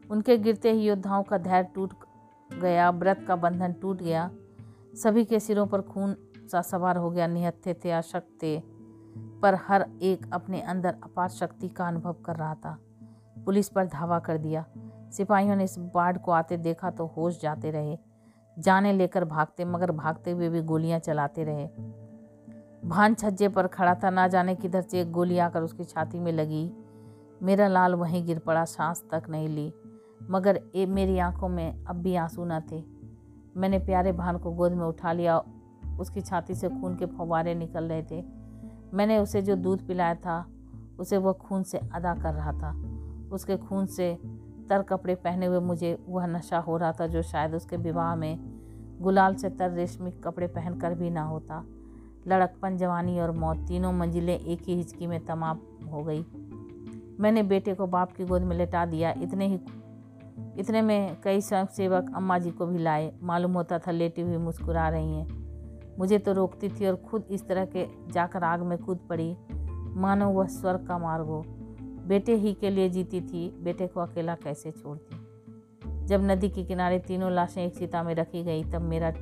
उनके 0.09 0.39
गिरते 0.39 0.73
ही 0.73 0.87
योद्धाओं 0.89 1.23
का 1.23 1.39
धैर्य 1.39 1.69
टूट 1.75 1.95
गया, 2.51 2.91
व्रत 2.91 3.25
का 3.29 3.37
बंधन 3.37 3.73
टूट 3.73 4.03
गया। 4.03 4.31
सभी 4.95 5.25
के 5.25 5.41
सिरों 5.41 5.67
पर 5.67 5.81
खून 5.81 6.17
सा 6.53 6.63
सवार 6.63 6.97
हो 6.97 7.11
गया। 7.11 7.27
निहत्थे 7.27 7.75
थे 7.75 7.91
अशक्त 7.91 8.29
थे, 8.43 8.63
पर 9.43 9.59
हर 9.69 9.87
एक 10.03 10.27
अपने 10.33 10.61
अंदर 10.61 10.97
अपार 11.03 11.29
शक्ति 11.29 11.69
का 11.69 11.89
अनुभव 11.89 12.13
कर 12.13 12.37
रहा 12.37 12.55
था। 12.55 12.79
पुलिस 13.45 13.69
पर 13.69 13.87
धावा 13.87 14.19
कर 14.19 14.39
दिया। 14.39 14.65
सिपाहियों 15.13 15.57
ने 15.57 15.65
इस 15.65 15.79
बाढ़ 15.79 16.19
को 16.19 16.33
आते 16.33 16.57
देखा 16.57 16.91
तो 16.91 17.07
होश 17.07 17.41
जाते 17.41 17.71
रहे। 17.71 17.99
जाने 18.59 18.93
लेकर 18.93 19.25
भागते 19.25 19.65
मगर 19.65 19.91
भागते 19.91 20.31
हुए 20.31 20.49
भी 20.49 20.63
गोलियाँ 20.63 20.99
चलाते 20.99 21.45
रहे। 21.45 21.67
भान 22.89 23.15
छज्जे 23.15 23.49
पर 23.49 23.67
खड़ा 23.67 23.95
था 23.95 24.11
ना 24.11 24.29
जाने 24.29 24.55
किधर 24.55 24.81
से 24.81 25.01
एक 25.01 25.13
गोली 25.13 25.39
आकर 25.39 25.63
उसकी 25.63 25.85
छाती 25.85 26.19
में 26.19 26.33
लगी। 26.33 26.71
मेरा 27.43 27.69
लाल 27.69 27.95
वहीं 27.95 28.25
गिर 28.27 28.39
पड़ा 28.39 28.65
सांस 28.65 29.05
तक 29.13 29.23
नहीं 29.31 29.49
ली। 29.49 29.73
मगर 30.31 30.61
ए 30.75 30.87
मेरी 30.87 31.19
आँखों 31.19 31.49
में 31.49 31.85
अब 31.85 31.97
भी 31.97 32.15
आँसू 32.17 32.45
न 32.45 32.61
थे। 32.73 32.83
मैंने 33.57 33.79
प्यारे 33.79 34.13
भान 34.13 34.39
को 34.39 34.51
गोद 34.51 34.73
में 34.73 34.85
उठा 34.85 35.13
लिया 35.13 35.39
उसकी 36.01 36.21
छाती 36.21 36.55
से 36.55 36.69
खून 36.69 36.97
के 36.97 37.07
फवारे 37.07 37.55
निकल 37.55 37.85
रहे 37.85 38.03
थे। 38.03 38.25
मैंने 38.95 39.19
उसे 39.19 39.43
जो 39.43 39.57
दूध 39.57 39.87
पिलाया 39.87 40.15
था 40.15 40.47
उसे 40.99 41.17
वह 41.17 41.33
खून 41.33 41.63
से 41.63 41.79
अदा 41.79 42.15
कर 42.15 42.35
रहा 42.35 42.53
था। 42.53 42.73
उसके 43.33 43.57
खून 43.57 43.87
से 43.87 44.19
तर 44.71 44.83
कपड़े 44.83 45.15
पहने 45.15 45.47
हुए 45.47 45.61
मुझे 45.61 45.99
वह 46.09 46.27
नशा 46.27 46.59
हो 46.59 46.77
रहा 46.77 46.93
था 46.93 47.07
जो 47.07 47.23
शायद 47.23 47.55
उसके 47.55 47.77
विवाह 47.77 48.15
में 48.15 48.39
गुलाल 49.01 49.35
से 49.35 49.51
तर 49.51 49.71
रेशमी 49.71 50.11
कपड़े 50.11 50.47
पहनकर 50.47 50.95
भी 50.95 51.11
ना 51.11 51.23
होता। 51.23 51.65
लड़कपन, 52.29 52.77
जवानी 52.77 53.21
और 53.21 53.31
मौत 53.31 53.57
तीनों 53.57 53.93
मंजिलें 53.93 54.39
एक 54.39 54.63
ही 54.63 54.75
हिचकी 54.75 55.07
में 55.07 55.25
तमाम 55.25 55.59
हो 55.93 56.05
गई। 56.05 56.25
मैंने 57.21 57.43
बेटे 57.43 57.75
को 57.75 57.87
बाप 57.87 58.13
की 58.13 58.25
गोद 58.25 58.43
में 58.43 58.57
लेटा 58.57 58.87
दिया। 58.87 59.11
इतने 59.11 59.47
ही, 59.47 59.61
इतने 60.59 60.83
में 60.83 61.21
कई 61.25 61.41
स्वयं 61.41 61.67
सेवक 61.67 62.13
अम्मा 62.15 62.39
जी 62.39 62.51
को 62.51 62.67
भी 62.67 62.79
लाए। 62.79 63.13
मालूम 63.23 63.53
होता 63.53 63.79
था 63.79 63.91
लेटी 63.91 64.23
हुई 64.23 64.37
मुस्कुरा 64.37 64.89
रही 64.89 65.13
हैं। 65.13 65.47
मुझे 65.99 66.19
तो 66.19 66.33
रोकती 66.33 66.69
थी 66.69 66.87
और 66.87 66.97
खुद 66.97 67.25
इस 67.31 67.49
तरह 67.49 67.65
के 67.65 67.87
जाकर 68.13 68.45
आग 68.45 68.61
में 68.61 68.79
कूद 68.79 68.99
पड़ी। 69.09 69.37
मानो 69.97 70.31
वह 70.31 70.47
स्वर्ग 70.47 70.87
का 70.87 70.99
मार्ग 70.99 71.27
हो। 71.27 71.45
बेटे 72.07 72.35
ही 72.35 72.55
के 72.55 72.71
लिए 72.71 72.89
जीती 72.89 73.21
थी, 73.21 73.59
बेटे 73.63 73.87
को 73.87 74.01
अकेला 74.01 74.35
कैसे 74.35 74.71
छोड़ती? 74.71 75.27
जब 76.07 76.21
नदी 76.25 76.49
के 76.49 76.65
किनारे 76.65 76.99
तीनों 76.99 77.33
लाशें 77.33 77.67
एक 77.67 77.77
चिता 77.77 78.03
में 78.03 78.15
रखी 78.15 78.43
गई, 78.43 78.65
तब 78.65 78.81
मेरा 78.83 79.13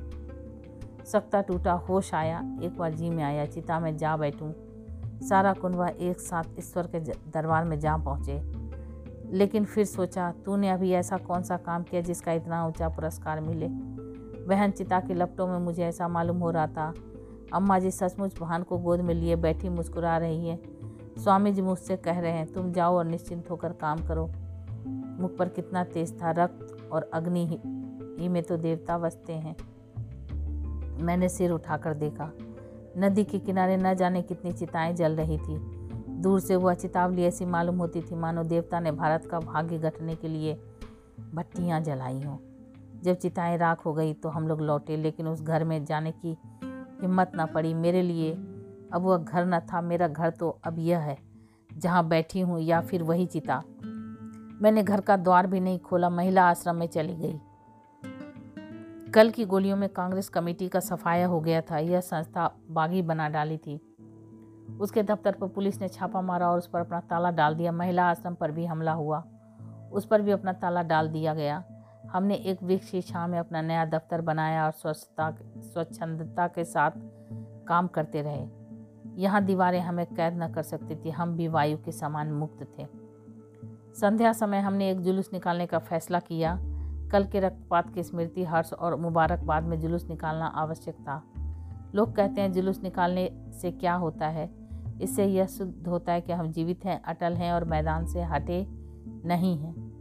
सख्ता 1.05 1.41
टूटा, 1.41 1.73
होश 1.73 2.13
आया। 2.13 2.59
एक 2.63 2.77
बार 2.77 2.93
जी 2.93 3.09
में 3.09 3.23
आया, 3.23 3.45
चिता 3.45 3.79
में 3.79 3.97
जा 3.97 4.17
बैठूं। 4.17 4.53
सारा 5.21 5.53
कुनबा 5.53 5.87
एक 5.87 6.19
साथ 6.19 6.43
ईश्वर 6.59 6.87
के 6.87 6.99
दरबार 6.99 7.65
में 7.65 7.79
जा 7.79 7.97
पहुँचे। 7.97 8.65
लेकिन 9.37 9.65
फिर 9.65 9.85
सोचा, 9.85 10.33
तूने 10.45 10.69
अभी 10.69 10.91
ऐसा 10.91 11.17
कौन 11.17 11.43
सा 11.43 11.57
काम 11.57 11.83
किया 11.83 12.01
जिसका 12.01 12.31
इतना 12.31 12.67
ऊँचा 12.67 12.89
पुरस्कार 12.89 13.41
मिले? 13.41 13.67
बहन 14.45 14.71
चिता 14.71 14.99
के 14.99 15.13
लपटों 15.13 15.47
में 15.47 15.59
मुझे 15.59 15.83
ऐसा 15.83 16.07
मालूम 16.07 16.37
हो 16.37 16.51
रहा 16.51 16.67
था। 16.67 16.93
अम्मा 17.53 17.79
जी 17.79 17.91
सचमुच 17.91 18.39
बहन 18.39 18.63
को 18.63 18.77
गोद 18.77 19.01
में 19.01 19.13
लिए 19.13 19.35
बैठी 19.35 19.69
मुस्कुरा 19.69 20.17
रही 20.17 20.47
है। 20.47 20.74
स्वामी 21.17 21.51
जी 21.51 21.61
मुझसे 21.61 21.97
कह 21.97 22.19
रहे 22.19 22.31
हैं 22.31 22.53
तुम 22.53 22.71
जाओ 22.71 22.95
और 22.95 23.05
निश्चिंत 23.05 23.49
होकर 23.49 23.73
काम 23.73 23.97
करो। 24.07 24.29
मुख 25.21 25.37
पर 25.37 25.49
कितना 25.49 25.83
तेज 25.83 26.21
था 26.21 26.31
रक्त 26.31 26.89
और 26.91 27.09
अग्नि 27.13 27.45
ही, 27.47 27.59
ही 28.23 28.29
में 28.29 28.43
तो 28.43 28.57
देवता 28.57 28.97
बसते 28.97 29.33
हैं। 29.33 29.55
मैंने 31.01 31.29
सिर 31.29 31.51
उठाकर 31.51 31.93
देखा। 31.93 32.31
नदी 32.97 33.23
के 33.23 33.39
किनारे 33.39 33.77
न 33.77 33.93
जाने 33.93 34.21
कितनी 34.21 34.51
चिताएँ 34.51 34.93
जल 34.93 35.15
रही 35.15 35.37
थी। 35.37 35.57
दूर 36.21 36.39
से 36.39 36.55
वह 36.55 36.73
चितावली 36.73 37.23
ऐसी 37.23 37.45
मालूम 37.45 37.77
होती 37.77 38.01
थी 38.01 38.15
मानो 38.15 38.43
देवता 38.43 38.79
ने 38.79 38.91
भारत 38.91 39.25
का 39.25 39.39
भाग्य 39.39 39.77
गठने 39.77 40.15
के 40.15 40.27
लिए 40.27 40.53
भट्टियाँ 41.33 41.81
जलाई 41.81 42.21
हों। 42.21 42.37
जब 43.03 43.13
चिताएँ 43.13 43.57
राख 43.57 43.85
हो 43.85 43.93
गई 43.93 44.13
तो 44.13 44.29
हम 44.29 44.47
लोग 44.47 44.61
लौटे 44.61 44.97
लेकिन 44.97 45.27
उस 45.27 45.41
घर 45.41 45.63
में 45.63 45.85
जाने 45.85 46.11
की 46.11 46.37
हिम्मत 47.01 47.31
ना 47.35 47.45
पड़ी। 47.45 47.73
मेरे 47.73 48.01
लिए 48.01 48.33
अब 48.93 49.01
वह 49.01 49.17
घर 49.17 49.45
न 49.45 49.59
था, 49.59 49.81
मेरा 49.81 50.07
घर 50.07 50.29
तो 50.29 50.59
अब 50.63 50.79
यह 50.79 50.99
है, 50.99 51.17
जहाँ 51.77 52.07
बैठी 52.07 52.39
हूँ 52.39 52.59
या 52.59 52.81
फिर 52.81 53.03
वही 53.03 53.25
चिता। 53.25 53.63
मैंने 54.61 54.83
घर 54.83 55.01
का 55.01 55.17
द्वार 55.17 55.47
भी 55.47 55.59
नहीं 55.59 55.79
खोला, 55.79 56.09
महिला 56.09 56.49
आश्रम 56.49 56.75
में 56.75 56.87
चली 56.87 57.15
गई। 57.15 57.39
कल 59.11 59.29
की 59.29 59.45
गोलियों 59.45 59.77
में 59.77 59.89
कांग्रेस 59.89 60.29
कमेटी 60.29 60.67
का 60.67 60.79
सफाया 60.79 61.27
हो 61.27 61.39
गया 61.41 61.61
था, 61.61 61.77
यह 61.77 61.99
संस्था 61.99 62.57
बागी 62.69 63.01
बना 63.01 63.29
डाली 63.29 63.57
थी। 63.57 63.81
उसके 64.81 65.03
दफ्तर 65.03 65.31
पर 65.31 65.47
पुलिस 65.47 65.81
ने 65.81 65.87
छापा 65.87 66.21
मारा 66.21 66.49
और 66.49 66.57
उस 66.57 66.67
पर 66.67 66.79
अपना 66.79 66.99
ताला 66.99 67.31
डाल 67.31 67.55
दिया। 67.55 67.71
महिला 67.71 68.09
आश्रम 68.09 68.35
पर 68.35 68.51
भी 68.51 68.65
हमला 68.65 68.91
हुआ। 68.91 69.23
उस 69.91 70.05
पर 70.05 70.21
भी 70.21 70.31
अपना 70.31 70.53
ताला 70.53 70.81
डाल 70.81 71.09
दिया 71.09 71.33
गया। 71.33 71.63
हमने 72.11 72.35
एक 72.35 72.63
वृक्ष 72.63 72.89
की 72.89 73.01
छाँ 73.01 73.27
में 73.27 73.39
अपना 73.39 73.61
नया 73.61 73.85
दफ्तर 73.85 74.21
बनाया 74.21 74.65
और 74.65 74.71
स्वच्छता, 74.71 75.37
स्वच्छंदता 75.57 76.47
के 76.47 76.63
साथ 76.63 76.91
काम 77.67 77.87
करते 77.87 78.21
रहे। 78.21 78.64
यहाँ 79.17 79.43
दीवारें 79.43 79.81
हमें 79.81 80.05
कैद 80.05 80.43
न 80.43 80.47
कर 80.47 80.61
सकती 80.61 80.95
थी, 80.95 81.09
हम 81.09 81.37
भी 81.37 81.47
वायु 81.47 81.77
के 81.77 81.91
समान 81.91 82.31
मुक्त 82.31 82.67
थे। 82.79 82.87
संध्या 83.99 84.33
समय 84.33 84.59
हमने 84.59 84.91
एक 84.91 85.01
जुलूस 85.01 85.29
निकालने 85.33 85.65
का 85.65 85.79
फैसला 85.79 86.19
किया। 86.19 86.59
कल 87.11 87.25
के 87.25 87.39
रक्तपात 87.39 87.93
की 87.93 88.03
स्मृति, 88.03 88.43
हर्ष 88.43 88.73
और 88.73 88.95
मुबारकबाद 88.95 89.63
में 89.63 89.79
जुलूस 89.79 90.07
निकालना 90.09 90.45
आवश्यक 90.45 90.95
था। 90.95 91.23
लोग 91.95 92.15
कहते 92.15 92.41
हैं 92.41 92.51
जुलूस 92.51 92.83
निकालने 92.83 93.51
से 93.61 93.71
क्या 93.71 93.93
होता 93.93 94.27
है? 94.27 94.49
इससे 95.01 95.25
यह 95.25 95.45
सिद्ध 95.45 95.87
होता 95.87 96.11
है 96.11 96.21
कि 96.21 96.33
हम 96.33 96.51
जीवित 96.51 96.85
हैं, 96.85 97.03
अटल 97.03 97.33
हैं 97.33 97.53
और 97.53 97.63
मैदान 97.63 98.05
से 98.05 98.23
हटे 98.23 98.67
नहीं 99.25 99.57
हैं। 99.57 99.95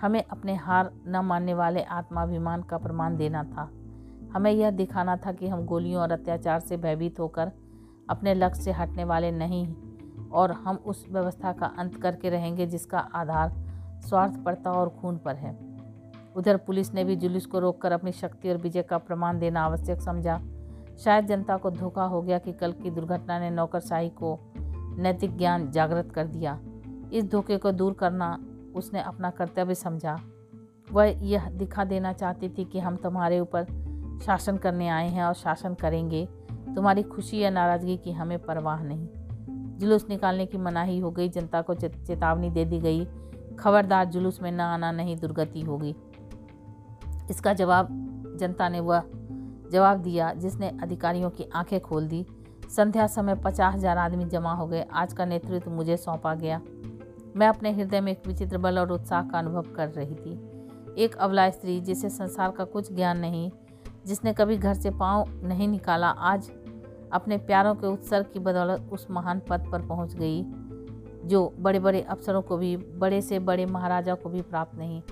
हमें 0.00 0.24
अपने 0.24 0.54
हार 0.54 0.92
न 1.06 1.16
मानने 1.16 1.54
वाले 1.54 1.82
आत्माभिमान 1.82 2.62
का 2.62 2.78
प्रमाण 2.78 3.16
देना 3.16 3.44
था। 3.44 3.70
हमें 4.32 4.50
यह 4.50 4.70
दिखाना 4.70 5.16
था 5.16 5.32
कि 5.32 5.48
हम 5.48 5.66
गोलियों 5.66 6.02
और 6.02 6.12
अत्याचार 6.12 6.60
से 6.60 6.76
भयभीत 6.76 7.20
होकर 7.20 7.52
अपने 8.10 8.34
लक्ष्य 8.34 8.62
से 8.62 8.72
हटने 8.72 9.04
वाले 9.04 9.30
नहीं 9.30 9.74
और 10.32 10.52
हम 10.52 10.76
उस 10.76 11.06
व्यवस्था 11.10 11.52
का 11.52 11.66
अंत 11.66 12.02
करके 12.02 12.30
रहेंगे 12.30 12.66
जिसका 12.66 12.98
आधार 12.98 13.52
स्वार्थपरता 14.00 14.72
और 14.72 14.88
खून 14.88 15.16
पर 15.16 15.34
है। 15.34 15.58
उधर 16.36 16.56
पुलिस 16.56 16.94
ने 16.94 17.04
भी 17.04 17.16
जुलूस 17.16 17.46
को 17.46 17.58
रोककर 17.58 17.92
अपनी 17.92 18.12
शक्ति 18.12 18.50
और 18.50 18.56
विजय 18.56 18.82
का 18.82 18.98
प्रमाण 18.98 19.38
देना 19.38 19.62
आवश्यक 19.62 20.00
समझा। 20.00 20.40
शायद 20.98 21.26
जनता 21.26 21.56
को 21.56 21.70
धोखा 21.70 22.04
हो 22.04 22.22
गया 22.22 22.38
कि 22.38 22.52
कल 22.52 22.72
की 22.72 22.90
दुर्घटना 22.90 23.38
ने 23.38 23.50
नौकरशाही 23.50 24.08
को 24.08 24.52
नैतिक 24.98 25.36
ज्ञान 25.36 25.70
जागृत 25.70 26.12
कर 26.12 26.26
दिया। 26.26 26.60
इस 27.12 27.24
धोखे 27.24 27.56
को 27.56 27.72
दूर 27.72 27.92
करना 27.92 28.38
उसने 28.76 29.02
अपना 29.02 29.30
कर्तव्य 29.30 29.74
समझा। 29.74 30.20
वह 30.92 31.04
यह 31.04 31.50
दिखा 31.50 31.84
देना 31.84 32.12
चाहती 32.12 32.48
थी 32.48 32.64
कि 32.64 32.78
हम 32.78 32.96
तुम्हारे 32.96 33.40
ऊपर 33.40 33.66
शासन 34.26 34.56
करने 34.56 34.88
आए 34.88 35.08
हैं 35.08 35.24
और 35.24 35.34
शासन 35.34 35.74
करेंगे। 35.74 36.28
तुम्हारी 36.74 37.02
खुशी 37.02 37.38
या 37.38 37.50
नाराज़गी 37.50 37.96
की 37.96 38.12
हमें 38.12 38.38
परवाह 38.38 38.82
नहीं। 38.82 39.08
जुलूस 39.78 40.06
निकालने 40.08 40.46
की 40.46 40.58
मनाही 40.58 40.98
हो 40.98 41.10
गई, 41.10 41.28
जनता 41.28 41.62
को 41.62 41.74
चेतावनी 41.74 42.50
दे 42.50 42.64
दी 42.64 42.78
गई। 42.78 43.04
खबरदार 43.58 44.04
जुलूस 44.04 44.42
में 44.42 44.52
न 44.52 44.60
आना 44.60 44.92
नहीं 44.92 45.16
दुर्गति 45.16 45.60
होगी। 45.60 45.94
इसका 47.30 47.52
जवाब, 47.52 47.88
जनता 48.40 48.68
ने 48.68 48.80
वह 48.80 49.02
जवाब 49.72 49.98
दिया, 49.98 50.32
जिसने 50.32 50.68
अधिकारियों 50.82 51.30
की 51.30 51.44
आँखें 51.54 51.80
खोल 51.80 52.06
दी। 52.06 52.26
संध्या 52.76 53.06
समय 53.06 53.34
पचास 53.34 53.74
हज़ार 53.74 53.98
आदमी 53.98 54.24
जमा 54.24 54.52
हो 54.52 54.66
गए। 54.66 54.84
आज 54.92 55.12
का 55.12 55.24
नेतृत्व 55.24 55.70
मुझे 55.70 55.96
सौंपा 55.96 56.34
गया। 56.34 56.60
मैं 57.36 57.48
अपने 57.48 57.72
हृदय 57.72 58.00
में 58.00 58.12
एक 58.12 58.26
विचित्र 58.26 58.58
बल 58.58 58.78
और 58.78 58.92
उत्साह 58.92 59.22
का 59.22 59.38
अनुभव 59.38 59.62
कर 59.62 59.88
रही 59.88 60.14
थी। 60.14 60.32
एक 60.98 61.14
अवला 61.14 61.50
स्त्री, 61.50 61.80
जिसे 61.80 62.08
संसार 62.08 62.50
का 62.50 62.64
कुछ 62.64 62.94
ज्ञान 62.94 63.18
नहीं, 63.18 63.50
जिसने 64.06 64.32
कभी 64.32 64.56
घर 64.56 64.74
से 64.74 64.90
पाँव 64.90 65.24
नहीं 65.42 65.68
निकाला, 65.68 66.08
आज 66.08 66.50
अपने 67.12 67.38
प्यारों 67.38 67.74
के 67.74 67.86
उत्सर्ग 67.86 68.26
की 68.32 68.38
बदौलत 68.38 68.90
उस 68.92 69.06
महान 69.10 69.42
पद 69.48 69.68
पर 69.72 69.86
पहुँच 69.86 70.14
गई, 70.14 70.42
जो 71.28 71.54
बड़े 71.58 71.78
बड़े 71.78 72.00
अफसरों 72.00 72.42
को 72.42 72.56
भी, 72.56 72.76
बड़े 72.76 73.20
से 73.22 73.38
बड़े 73.38 73.66
महाराजा 73.66 74.14
को 74.14 74.28
भी 74.28 74.42
प्राप्त 74.42 74.78
नहीं। 74.78 75.02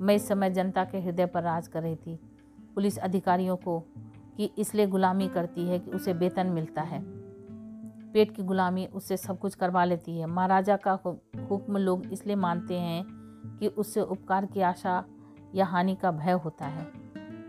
मैं 0.00 0.14
इस 0.14 0.28
समय 0.28 0.50
जनता 0.50 0.84
के 0.84 1.00
हृदय 1.00 1.26
पर 1.26 1.42
राज 1.42 1.68
कर 1.68 1.82
रही 1.82 1.96
थी। 1.96 2.18
पुलिस 2.74 2.98
अधिकारियों 2.98 3.56
को 3.56 3.78
कि 4.36 4.50
इसलिए 4.58 4.86
गुलामी 4.86 5.28
करती 5.28 5.68
है 5.68 5.78
कि 5.78 5.90
उसे 5.90 6.12
वेतन 6.12 6.46
मिलता 6.46 6.82
है। 6.82 7.02
पेट 8.12 8.36
की 8.36 8.42
गुलामी 8.42 8.86
उससे 8.86 9.16
सब 9.16 9.38
कुछ 9.38 9.54
करवा 9.54 9.84
लेती 9.84 10.18
है। 10.18 10.26
महाराजा 10.26 10.76
का 10.76 10.98
हुक्म 11.50 11.76
लोग 11.76 12.06
इसलिए 12.12 12.36
मानते 12.36 12.78
हैं 12.78 13.04
कि 13.60 13.66
उससे 13.66 14.00
उपकार 14.00 14.46
की 14.46 14.60
आशा 14.60 15.04
या 15.54 15.64
हानि 15.64 15.94
का 15.94 16.10
भय 16.10 16.32
होता 16.32 16.66
है। 16.66 16.86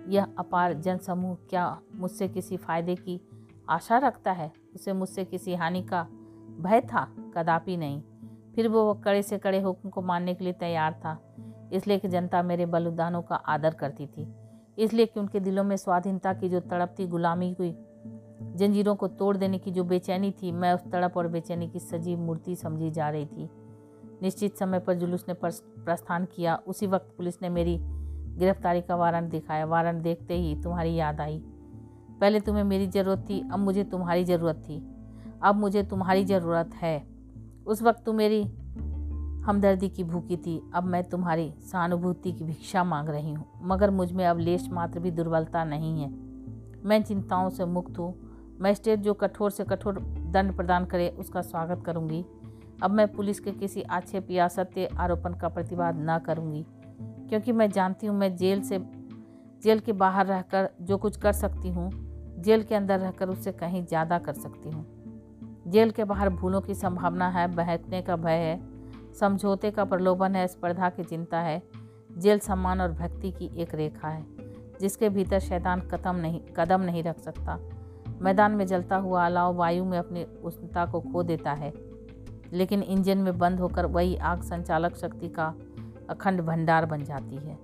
यह 0.08 0.28
अपार 0.38 0.74
जनसमूह 0.74 1.38
क्या 1.50 1.82
मुझसे 1.96 2.28
किसी 2.28 2.58
फ़ायदे 2.58 2.96
की 2.96 3.22
आशा 3.72 3.98
रखता 3.98 4.32
है 4.32 4.52
उसे 4.76 4.94
मुझसे 4.94 5.26
किसी 5.26 5.56
हानि 5.56 5.82
का 5.84 6.04
भय 6.62 6.82
था, 6.84 7.04
कदापि 7.36 7.78
नहीं। 7.78 8.02
फिर 8.56 8.68
वो 8.68 8.94
कड़े 8.96 9.22
से 9.24 9.38
कड़े 9.38 9.60
हुक्म 9.62 9.90
को 9.90 10.02
मानने 10.02 10.34
के 10.34 10.44
लिए 10.44 10.54
तैयार 10.54 10.94
था, 10.96 11.18
इसलिए 11.74 11.98
कि 11.98 12.08
जनता 12.08 12.42
मेरे 12.44 12.66
बलिदानों 12.66 13.22
का 13.22 13.36
आदर 13.36 13.74
करती 13.74 14.08
थी। 14.08 14.28
इसलिए 14.78 15.06
कि 15.06 15.20
उनके 15.20 15.40
दिलों 15.40 15.64
में 15.64 15.76
स्वाधीनता 15.78 16.34
की 16.34 16.50
जो 16.50 16.60
तड़प 16.60 16.96
थी, 17.00 17.08
गुलामी 17.08 17.54
की 17.62 17.74
जंजीरों 18.58 18.96
को 18.96 19.08
तोड़ 19.08 19.36
देने 19.38 19.58
की 19.58 19.72
जो 19.72 19.84
बेचैनी 19.84 20.32
थी, 20.34 20.52
मैं 20.52 20.74
उस 20.74 20.82
तड़प 20.92 21.18
और 21.18 21.28
बेचैनी 21.28 21.68
की 21.70 21.80
सजीव 21.80 22.20
मूर्ति 22.20 22.56
समझी 22.56 22.90
जा 22.92 23.10
रही 23.10 23.26
थी। 23.26 23.50
निश्चित 24.22 24.58
समय 24.58 24.80
पर 24.80 24.94
जुलूस 24.94 25.26
ने 25.28 25.34
प्रस्थान 25.36 26.26
किया। 26.26 26.56
उसी 26.68 26.88
वक्त 26.88 27.14
पुलिस 27.18 27.42
ने 27.42 27.50
मेरी 27.50 27.78
गिरफ्तारी 27.82 28.82
का 28.82 28.96
वारंट 28.96 29.30
दिखाया। 29.32 29.66
वारंट 29.66 30.02
देखते 30.04 30.34
ही 30.34 30.56
तुम्हारी 30.64 30.96
याद 30.96 31.22
आई। 31.22 31.42
पहले 32.22 32.40
तुम्हें 32.40 32.64
मेरी 32.64 32.88
ज़रूरत 32.88 33.20
थी, 33.20 33.50
अब 33.52 33.60
मुझे 33.60 33.84
तुम्हारी 33.84 34.24
ज़रूरत 34.26 34.56
थी। 34.56 34.88
अब 35.44 35.56
मुझे 35.56 35.84
तुम्हारी 35.84 36.26
ज़रूरत 36.26 36.70
है। 36.74 37.08
उस 37.68 37.82
वक्त 37.82 38.04
तुम 38.06 38.16
मेरी 38.16 38.44
हमदर्दी 39.46 39.90
की 39.90 40.04
भूखी 40.04 40.38
थी, 40.38 40.72
अब 40.74 40.84
मैं 40.84 41.04
तुम्हारी 41.04 41.54
सहानुभूति 41.72 42.32
की 42.32 42.44
भिक्षा 42.44 42.84
मांग 42.84 43.10
रही 43.10 43.34
हूँ। 43.34 43.46
मगर 43.62 43.90
मुझमें 43.90 44.26
अब 44.26 44.40
लेश 44.40 44.70
मात्र 44.70 45.00
भी 45.00 45.12
दुर्बलता 45.12 45.64
नहीं 45.64 46.02
है। 46.02 46.10
मैं 46.86 47.04
चिंताओं 47.04 47.50
से 47.50 47.66
मुक्त 47.66 48.00
हूँ। 48.00 48.16
मजिस्ट्रेट 48.62 49.00
जो 49.00 49.14
कठोर 49.14 49.52
से 49.52 49.64
कठोर 49.64 50.00
दंड 50.32 50.56
प्रदान 50.56 50.86
करे, 50.86 51.10
उसका 51.10 51.42
स्वागत 51.42 51.84
करूँगी। 51.86 52.26
अब 52.84 52.92
मैं 52.92 53.14
पुलिस 53.14 53.40
के 53.40 53.52
किसी 53.52 53.82
आक्षेप 53.82 54.32
या 54.32 54.48
सत्य 54.48 54.90
आरोपण 54.98 55.34
का 55.34 55.48
प्रतिवाद 55.50 55.96
न 55.98 56.20
करूँगी। 56.20 56.66
क्योंकि 57.30 57.52
मैं 57.52 57.72
जानती 57.72 58.08
हूँ 58.08 58.18
मैं 58.18 58.36
जेल 58.36 58.62
से, 58.62 58.80
जेल 59.64 59.80
के 59.80 59.94
बाहर 59.94 60.26
रहकर 60.26 60.70
जो 60.82 60.98
कुछ 60.98 61.18
कर 61.18 61.32
सकती 61.32 61.70
हूँ 61.70 62.11
जेल 62.42 62.64
के 62.64 62.76
अंदर 62.76 63.00
रहकर 63.00 63.30
उससे 63.30 63.52
कहीं 63.52 63.86
ज़्यादा 63.86 64.20
कर 64.20 64.34
सकती 64.34 64.70
हूँ। 64.70 64.86
जेल 65.68 65.92
के 65.92 66.04
बाहर 66.04 66.30
भूलों 66.30 66.62
की 66.62 66.74
संभावना 66.76 67.28
है, 67.30 67.48
बहकने 67.48 68.02
का 68.02 68.16
भय 68.16 68.32
है, 68.34 68.60
समझौते 69.14 69.72
का 69.72 69.86
प्रलोभन 69.86 70.36
है, 70.36 70.48
स्पर्धा 70.48 70.90
की 70.90 71.04
चिंता 71.04 71.40
है। 71.40 71.62
जेल 72.14 72.40
सम्मान 72.40 72.82
और 72.82 72.92
भक्ति 72.92 73.32
की 73.32 73.50
एक 73.58 73.76
रेखा 73.76 74.08
है, 74.08 74.26
जिसके 74.82 75.10
भीतर 75.10 75.40
शैतान 75.40 75.82
कदम 75.92 76.16
नहीं 76.16 76.40
कदम 76.58 76.82
नहीं 76.82 77.04
रख 77.04 77.20
सकता। 77.20 77.60
मैदान 78.22 78.52
में 78.52 78.66
जलता 78.68 78.96
हुआ 78.96 79.26
अलाव 79.26 79.56
वायु 79.56 79.86
में 79.86 79.98
अपनी 79.98 80.26
उष्णता 80.44 80.86
को 80.86 81.00
खो 81.02 81.24
देता 81.24 81.52
है, 81.54 81.72
लेकिन 82.54 82.82
इंजन 82.84 83.18
में 83.18 83.38
बंद 83.38 83.60
होकर 83.60 83.86
वही 83.86 84.16
आग 84.16 84.42
संचालक 84.42 84.96
शक्ति 84.96 85.30
का 85.30 85.54
अखंड 86.10 86.42
भंडार 86.42 86.86
बन 86.86 87.04
जाती 87.04 87.36
है। 87.38 87.58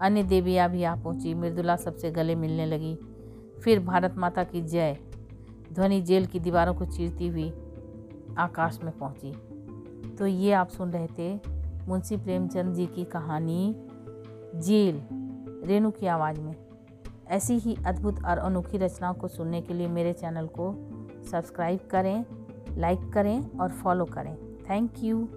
अन्य 0.00 0.22
देवियाँ 0.22 0.68
भी 0.70 0.84
आ 0.84 0.94
पहुँची, 0.94 1.34
मृदुला 1.34 1.76
सबसे 1.76 2.10
गले 2.10 2.34
मिलने 2.34 2.66
लगी। 2.66 2.96
फिर 3.62 3.80
भारत 3.80 4.14
माता 4.16 4.44
की 4.44 4.60
जय। 4.62 4.98
ध्वनि 5.72 6.00
जेल 6.00 6.26
की 6.26 6.40
दीवारों 6.40 6.74
को 6.74 6.84
चीरती 6.84 7.28
हुई 7.28 7.52
आकाश 8.38 8.80
में 8.84 8.98
पहुँची। 8.98 9.32
तो 10.16 10.26
ये 10.26 10.52
आप 10.52 10.68
सुन 10.68 10.90
रहे 10.90 11.06
थे 11.06 11.40
मुंशी 11.88 12.16
प्रेमचंद 12.16 12.74
जी 12.74 12.86
की 12.86 13.04
कहानी, 13.04 13.74
जेल, 14.60 15.02
रेणु 15.64 15.90
की 15.90 16.06
आवाज़ 16.06 16.40
में। 16.40 16.56
ऐसी 17.28 17.54
ही 17.54 17.76
अद्भुत 17.86 18.24
और 18.24 18.38
अनोखी 18.38 18.78
रचनाओं 18.78 19.14
को 19.14 19.28
सुनने 19.28 19.62
के 19.62 19.74
लिए 19.74 19.88
मेरे 19.88 20.12
चैनल 20.12 20.46
को 20.46 20.74
सब्सक्राइब 21.30 21.80
करें, 21.90 22.24
लाइक 22.78 23.12
करें 23.12 23.58
और 23.58 23.68
फॉलो 23.68 24.04
करें। 24.04 24.36
Thank 24.56 24.90
you. 24.98 25.28